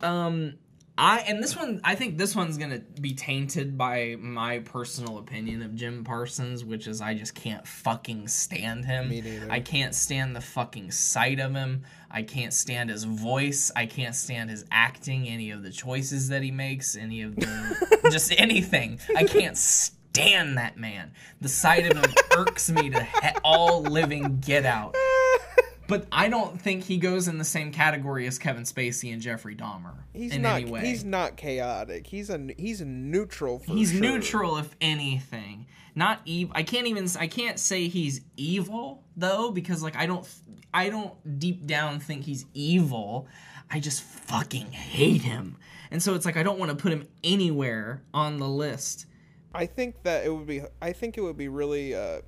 [0.00, 0.54] um,
[0.96, 5.62] I and this one, I think this one's gonna be tainted by my personal opinion
[5.62, 9.08] of Jim Parsons, which is I just can't fucking stand him.
[9.08, 9.50] Me neither.
[9.50, 11.84] I can't stand the fucking sight of him.
[12.10, 13.70] I can't stand his voice.
[13.76, 18.08] I can't stand his acting, any of the choices that he makes, any of the
[18.10, 18.98] just anything.
[19.16, 21.12] I can't stand that man.
[21.40, 24.94] The sight of him irks me to he- all living get out.
[25.86, 29.56] But I don't think he goes in the same category as Kevin Spacey and Jeffrey
[29.56, 30.60] Dahmer He's in not.
[30.60, 30.80] any way.
[30.80, 32.06] He's not chaotic.
[32.06, 33.62] He's a he's neutral.
[33.64, 34.00] He's sure.
[34.00, 35.66] neutral, if anything.
[35.94, 36.52] Not evil.
[36.54, 37.08] I can't even.
[37.18, 40.28] I can't say he's evil though, because like I don't.
[40.72, 43.26] I don't deep down think he's evil.
[43.70, 45.56] I just fucking hate him,
[45.90, 49.06] and so it's like I don't want to put him anywhere on the list.
[49.54, 50.62] I think that it would be.
[50.80, 51.94] I think it would be really.
[51.94, 52.20] Uh,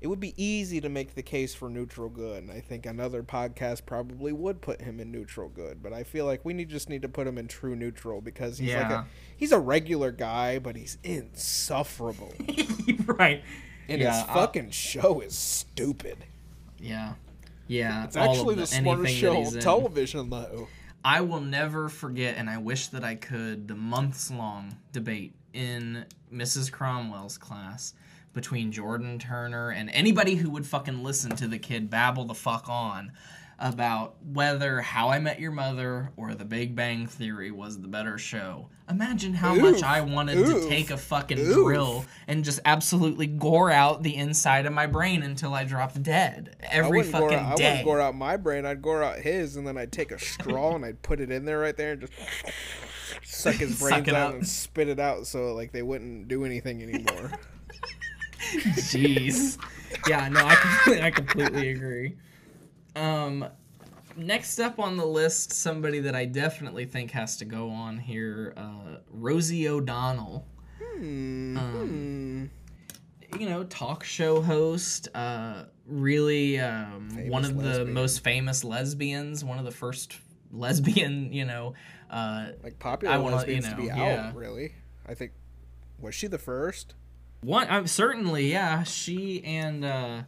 [0.00, 3.24] it would be easy to make the case for neutral good, and I think another
[3.24, 5.82] podcast probably would put him in neutral good.
[5.82, 8.58] But I feel like we need just need to put him in true neutral because
[8.58, 9.00] he's like Yeah.
[9.02, 9.04] a
[9.36, 12.32] he's a regular guy, but he's insufferable,
[13.06, 13.42] right.
[13.88, 16.18] and Yeah, his I- fucking show is stupid.
[16.78, 17.14] Yeah.
[17.68, 18.04] Yeah.
[18.04, 20.68] It's actually the, anything smartest show on television, though.
[21.04, 26.04] I will never forget, and I wish that I could, the months long debate in
[26.32, 26.72] Mrs.
[26.72, 27.94] Cromwell's class
[28.32, 32.68] between Jordan Turner and anybody who would fucking listen to the kid babble the fuck
[32.68, 33.12] on
[33.58, 38.16] about whether How I Met Your Mother or The Big Bang Theory was the better
[38.16, 38.68] show.
[38.88, 40.62] Imagine how much I wanted Oof.
[40.62, 41.54] to take a fucking Oof.
[41.54, 46.56] drill and just absolutely gore out the inside of my brain until I dropped dead
[46.70, 48.64] every fucking out, I wouldn't gore out my brain.
[48.64, 51.44] I'd gore out his, and then I'd take a straw and I'd put it in
[51.44, 52.12] there right there and just
[53.24, 54.34] suck his brains it out up.
[54.36, 57.32] and spit it out, so like they wouldn't do anything anymore.
[58.76, 59.58] Jeez.
[60.08, 62.16] Yeah, no, I completely, I completely agree.
[62.98, 63.46] Um,
[64.16, 68.54] next up on the list, somebody that I definitely think has to go on here,
[68.56, 70.46] uh, Rosie O'Donnell.
[70.96, 72.50] Um,
[73.38, 79.58] you know, talk show host, uh, really um, one of the most famous lesbians, one
[79.58, 80.16] of the first
[80.50, 81.74] lesbian, you know,
[82.10, 84.32] uh, like popular I wanna, lesbians you to be know, out, yeah.
[84.34, 84.72] really.
[85.06, 85.32] I think
[86.00, 86.94] was she the first?
[87.40, 88.82] One, I'm certainly, yeah.
[88.82, 90.22] She and uh,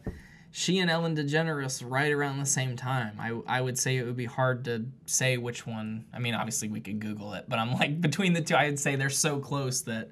[0.51, 3.17] she and Ellen DeGeneres right around the same time.
[3.19, 6.05] I I would say it would be hard to say which one.
[6.13, 8.95] I mean, obviously we could Google it, but I'm like between the two, I'd say
[8.95, 10.09] they're so close that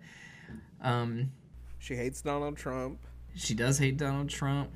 [0.82, 1.32] um,
[1.78, 3.00] She hates Donald Trump.
[3.36, 4.72] she does hate Donald Trump.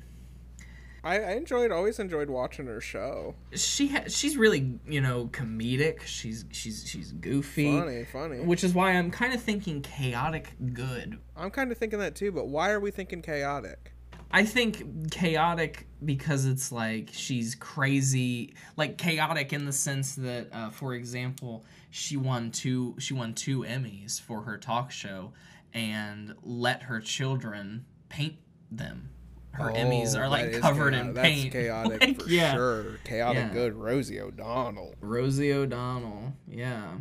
[1.02, 3.34] I, I enjoyed, always enjoyed watching her show.
[3.52, 6.00] She ha- she's really you know comedic.
[6.02, 7.78] She's she's she's goofy.
[7.78, 8.40] Funny, funny.
[8.40, 12.32] Which is why I'm kind of thinking chaotic good I'm kind of thinking that too,
[12.32, 13.92] but why are we thinking chaotic?
[14.30, 20.70] I think chaotic because it's like she's crazy, like chaotic in the sense that, uh,
[20.70, 25.32] for example, she won two she won two Emmys for her talk show,
[25.72, 28.36] and let her children paint
[28.70, 29.10] them.
[29.52, 31.08] Her Emmys are Oh, like covered chaotic.
[31.08, 31.52] in That's paint.
[31.52, 32.54] chaotic Like, for yeah.
[32.54, 32.84] sure.
[33.04, 33.52] Chaotic Yeah.
[33.52, 33.74] good.
[33.74, 34.94] Rosie O'Donnell.
[35.00, 36.94] Rosie O'Donnell, yeah.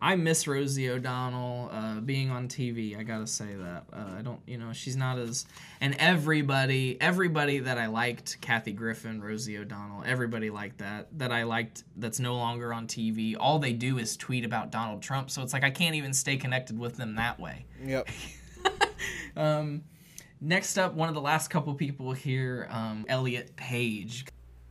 [0.00, 2.98] I miss Rosie O'Donnell uh, being on TV.
[2.98, 3.84] I gotta say that.
[3.92, 5.46] Uh, I don't, you know, she's not as.
[5.80, 11.08] And everybody, everybody that I liked, Kathy Griffin, Rosie O'Donnell, everybody liked that.
[11.18, 11.84] That I liked.
[11.96, 13.36] That's no longer on TV.
[13.38, 15.30] All they do is tweet about Donald Trump.
[15.30, 17.64] So it's like I can't even stay connected with them that way.
[17.84, 18.08] Yep.
[19.36, 19.82] Um,
[20.40, 24.24] next up, one of the last couple people here, um, Elliot Page.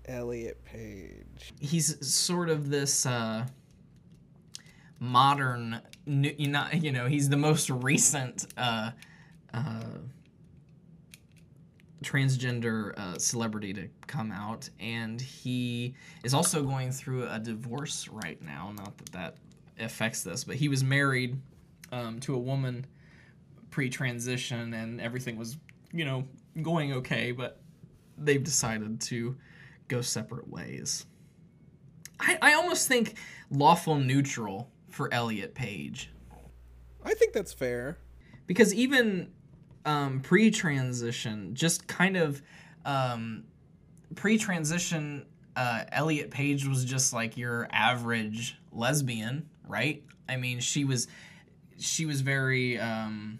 [0.08, 1.54] Elliot Page.
[1.60, 3.46] he's sort of this uh
[5.00, 8.92] modern you know he's the most recent uh
[9.54, 9.84] uh
[12.04, 14.70] transgender uh, celebrity to come out.
[14.80, 18.72] And he is also going through a divorce right now.
[18.76, 19.36] Not that that
[19.80, 21.38] affects this but he was married
[21.92, 22.86] um, to a woman
[23.72, 25.58] pre-transition and everything was
[25.92, 26.26] you know
[26.62, 27.60] going okay but
[28.18, 29.36] they've decided to
[29.90, 31.06] go separate ways.
[32.22, 33.18] I, I almost think
[33.52, 36.10] lawful neutral for Elliot Page.
[37.04, 37.98] I think that's fair.
[38.48, 39.32] Because even
[39.86, 42.42] um, pre transition, just kind of
[42.86, 43.44] um,
[44.16, 45.26] pre transition,
[45.56, 50.02] uh, Elliot Page was just like your average lesbian, right?
[50.30, 51.08] I mean, she was
[51.78, 53.40] she was very um,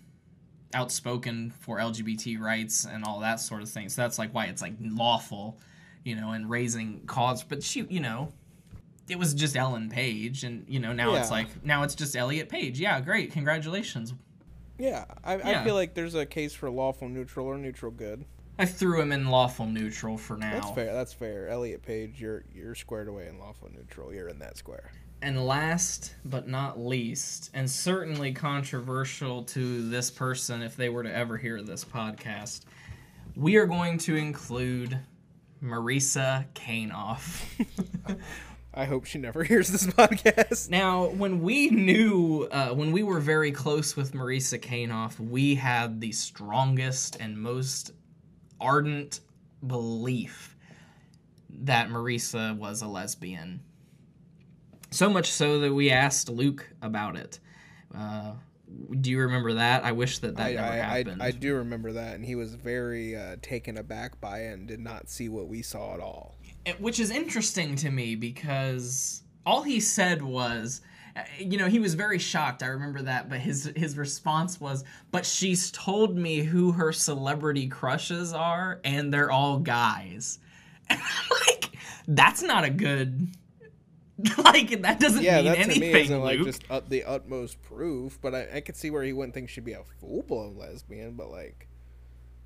[0.74, 3.88] outspoken for LGBT rights and all that sort of thing.
[3.88, 5.58] So that's like why it's like lawful,
[6.04, 7.44] you know, and raising cause.
[7.44, 8.34] But she, you know,
[9.08, 12.50] it was just Ellen Page, and you know now it's like now it's just Elliot
[12.50, 12.80] Page.
[12.80, 14.14] Yeah, great, congratulations.
[14.78, 15.62] Yeah, I, Yeah.
[15.62, 18.26] I feel like there's a case for lawful neutral or neutral good.
[18.58, 20.54] I threw him in lawful neutral for now.
[20.54, 20.94] That's fair.
[20.94, 21.50] That's fair.
[21.50, 24.14] Elliot Page, you're you're squared away in lawful neutral.
[24.14, 24.92] You're in that square.
[25.22, 31.14] And last but not least, and certainly controversial to this person if they were to
[31.14, 32.62] ever hear this podcast,
[33.36, 35.00] we are going to include
[35.64, 37.44] Marisa Kanoff.
[38.76, 40.70] I hope she never hears this podcast.
[40.70, 46.02] Now, when we knew, uh, when we were very close with Marisa Kanoff, we had
[46.02, 47.92] the strongest and most
[48.60, 49.22] ardent
[49.66, 50.56] belief
[51.50, 53.62] that Marisa was a lesbian.
[54.92, 57.40] So much so that we asked Luke about it.
[57.94, 58.34] Uh,
[59.00, 59.84] do you remember that?
[59.84, 61.24] I wish that that I, never I, I, happened.
[61.24, 64.80] I do remember that, and he was very uh, taken aback by it and did
[64.80, 66.35] not see what we saw at all.
[66.80, 70.82] Which is interesting to me because all he said was
[71.16, 74.84] uh, you know he was very shocked i remember that but his his response was
[75.12, 80.40] but she's told me who her celebrity crushes are and they're all guys
[80.90, 83.28] and I'm like that's not a good
[84.44, 86.48] like that doesn't Yeah, mean that to anything me isn't like Luke.
[86.48, 89.66] just ut- the utmost proof, but I, I could see where he wouldn't think she'd
[89.66, 91.68] be a full blown lesbian, but like,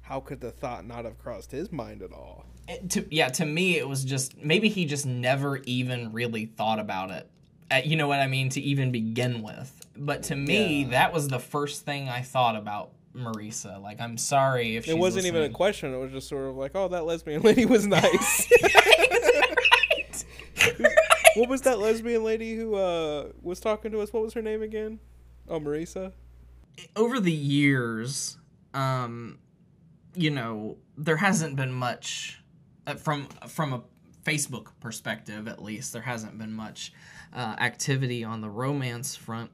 [0.10, 2.44] how could the thought not have crossed his mind at all?
[2.68, 6.80] It- to, yeah, to me, it was just maybe he just never even really thought
[6.80, 7.30] about it.
[7.70, 8.50] Uh, you know what I mean?
[8.50, 9.86] To even begin with.
[9.96, 10.88] But to me, Yeah.
[10.90, 13.80] that was the first thing I thought about Marisa.
[13.80, 15.94] Like, I'm sorry if It wasn't even a question.
[15.94, 18.52] It was just sort of like, oh, that lesbian lady was nice.
[21.36, 24.12] what was that lesbian lady who uh, was talking to us?
[24.12, 25.00] What was her name again?
[25.48, 26.14] Oh, Marisa.
[26.96, 28.38] Over the years,
[28.74, 29.38] um,
[30.16, 32.42] you know, there hasn't been much
[32.88, 33.82] uh, from from a
[34.24, 35.94] Facebook perspective, at least.
[35.94, 36.94] There hasn't been much
[37.34, 39.52] uh, activity on the romance front.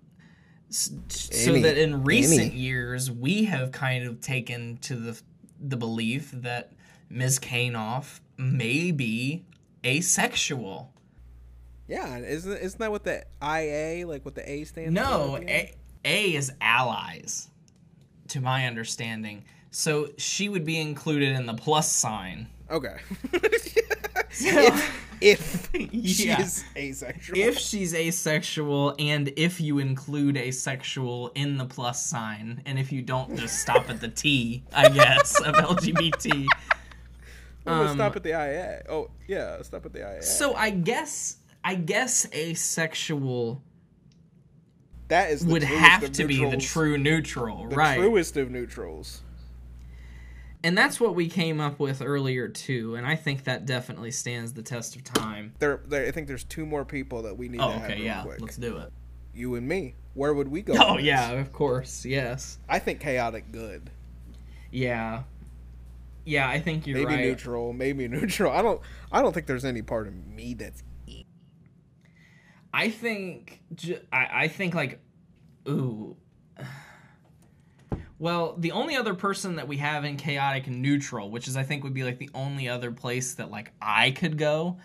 [0.70, 2.60] S- So Any- that in recent any.
[2.60, 5.22] years, we have kind of taken to the
[5.60, 6.72] the belief that
[7.10, 7.40] Ms.
[7.40, 9.46] Kanoff may be
[9.86, 10.92] asexual.
[11.88, 14.26] Yeah, isn't isn't that what the IA like?
[14.26, 15.38] What the A stands No, for?
[15.38, 15.50] end?
[15.50, 17.50] A, A is allies,
[18.30, 19.46] to my understanding.
[19.78, 22.48] So she would be included in the plus sign.
[22.72, 22.96] Okay.
[24.32, 24.78] So-
[25.22, 26.42] if she Yeah.
[26.42, 27.38] is asexual.
[27.38, 33.02] if she's asexual and if you include asexual in the plus sign and if you
[33.02, 36.46] don't just stop at the T, I guess, of LGBT.
[37.66, 38.84] I'm um, stop at the IA.
[38.90, 40.22] Oh yeah, stop at the IA.
[40.22, 43.62] So I guess I guess asexual
[45.08, 47.98] that is the would have of to be the true neutral, the right?
[47.98, 49.22] truest of neutrals.
[50.66, 54.52] And that's what we came up with earlier too, and I think that definitely stands
[54.54, 55.54] the test of time.
[55.60, 57.96] There, there, I think there's two more people that we need Oh, to have okay,
[57.98, 58.42] real yeah, quick.
[58.42, 58.92] let's do it.
[59.36, 59.94] You and me.
[60.16, 60.74] Where would we go?
[60.80, 61.06] Oh this?
[61.06, 63.92] yeah, of course, yes, I think chaotic good.
[64.72, 65.22] yeah,
[66.26, 66.50] yeah.
[66.50, 67.26] I think you're maybe right.
[67.26, 68.52] neutral, maybe neutral.
[68.52, 68.82] I don't.
[69.12, 70.82] I don't think there's any part of me that's.
[72.74, 73.62] I think
[74.12, 75.00] I, I think like
[75.70, 76.18] ooh.
[78.18, 81.84] Well, the only other person that we have in chaotic neutral, which is I think
[81.84, 84.78] would be like the only other place that like I could go,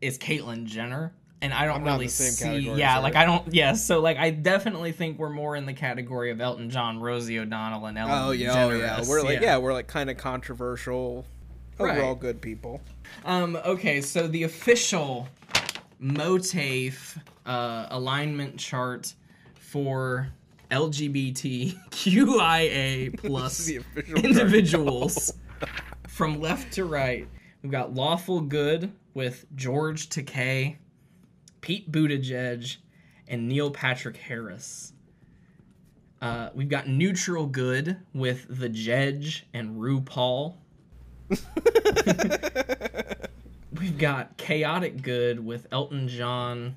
[0.00, 1.12] is Caitlyn Jenner.
[1.42, 2.42] and I don't I'm really see.
[2.42, 3.02] category, yeah, sorry.
[3.02, 3.52] like I don't.
[3.52, 7.38] Yeah, so like I definitely think we're more in the category of Elton John, Rosie
[7.38, 8.12] O'Donnell, and Ellen.
[8.14, 9.02] Oh yeah, oh yeah.
[9.06, 11.26] We're like yeah, we're like kind of controversial.
[11.78, 11.98] Right.
[11.98, 12.80] Overall, good people.
[13.26, 13.56] Um.
[13.56, 15.28] Okay, so the official
[16.02, 19.14] MOATAIF uh, alignment chart
[19.54, 20.28] for
[20.74, 24.24] LGBTQIA plus the official chart.
[24.24, 25.32] individuals
[26.08, 27.28] from left to right.
[27.62, 30.78] We've got Lawful Good with George Takei,
[31.60, 32.78] Pete Buttigieg,
[33.28, 34.92] and Neil Patrick Harris.
[36.20, 40.56] Uh, we've got Neutral Good with The Jedge and RuPaul.
[43.80, 46.74] We've got Chaotic Good with Elton John,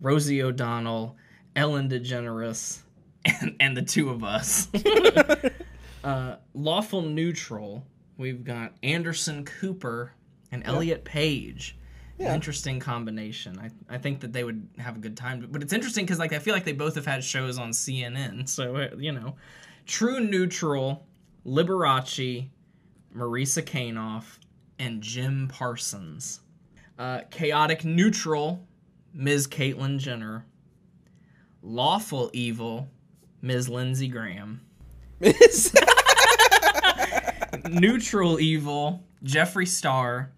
[0.00, 1.16] Rosie O'Donnell,
[1.54, 2.80] Ellen DeGeneres,
[3.26, 4.68] and, and the two of us.
[6.04, 7.84] uh, Lawful Neutral,
[8.16, 10.12] we've got Anderson Cooper
[10.50, 11.76] and Elliot Page.
[12.18, 13.58] An interesting combination.
[13.58, 15.46] I, I think that they would have a good time.
[15.50, 18.48] But it's interesting because like I feel like they both have had shows on CNN.
[18.48, 19.36] So uh, you know,
[19.84, 21.06] True Neutral,
[21.44, 22.48] Liberace,
[23.14, 24.38] Marisa Kanoff,
[24.78, 26.40] and Jim Parsons.
[26.98, 28.66] Uh, chaotic Neutral,
[29.12, 29.46] Ms.
[29.46, 30.46] Caitlyn Jenner.
[31.62, 32.88] Lawful Evil,
[33.46, 33.68] Ms.
[33.68, 34.60] Lindsey Graham.
[35.20, 35.74] Ms.
[37.70, 40.30] Neutral Evil, Jeffree Star,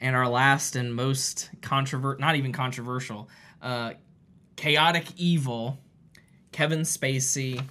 [0.00, 3.28] and our last and most controversial, not even controversial,
[3.62, 3.92] uh,
[4.56, 5.78] Chaotic Evil,
[6.52, 7.62] Kevin Spacey,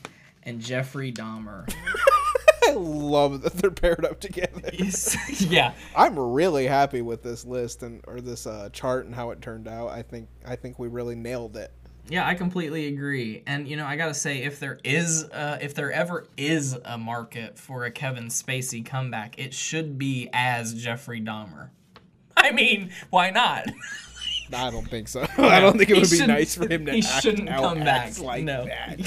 [0.43, 1.71] and Jeffrey Dahmer.
[2.67, 4.69] I love that they're paired up together.
[5.39, 9.41] yeah, I'm really happy with this list and or this uh, chart and how it
[9.41, 9.89] turned out.
[9.89, 11.71] I think I think we really nailed it.
[12.09, 13.43] Yeah, I completely agree.
[13.45, 16.97] And you know, I gotta say, if there is, uh, if there ever is a
[16.97, 21.69] market for a Kevin Spacey comeback, it should be as Jeffrey Dahmer.
[22.37, 23.67] I mean, why not?
[24.53, 25.25] I don't think so.
[25.37, 27.79] I don't think it He would be nice for him to He act shouldn't come
[27.79, 28.17] back.
[28.19, 28.65] like no.
[28.65, 28.97] that.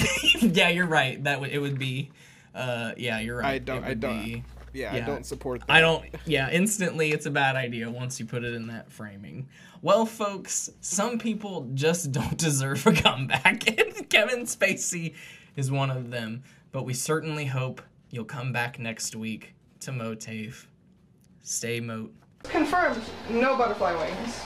[0.55, 1.23] yeah, you're right.
[1.23, 2.11] That would it would be.
[2.53, 3.53] Uh, yeah, you're right.
[3.53, 3.83] I don't.
[3.83, 4.23] I don't.
[4.23, 4.43] be-
[4.73, 5.03] yeah, yeah.
[5.03, 5.71] I don't support that.
[5.71, 6.05] I don't.
[6.25, 9.47] Yeah, instantly, it's a bad idea once you put it in that framing.
[9.83, 15.15] Well, folks, some people just don't deserve a comeback, and Kevin Spacey
[15.55, 16.43] is one of them.
[16.71, 20.67] But we certainly hope you'll come back next week to MOATAIF.
[21.41, 22.13] Stay moat.
[22.43, 24.39] Confirmed, no butterfly wings.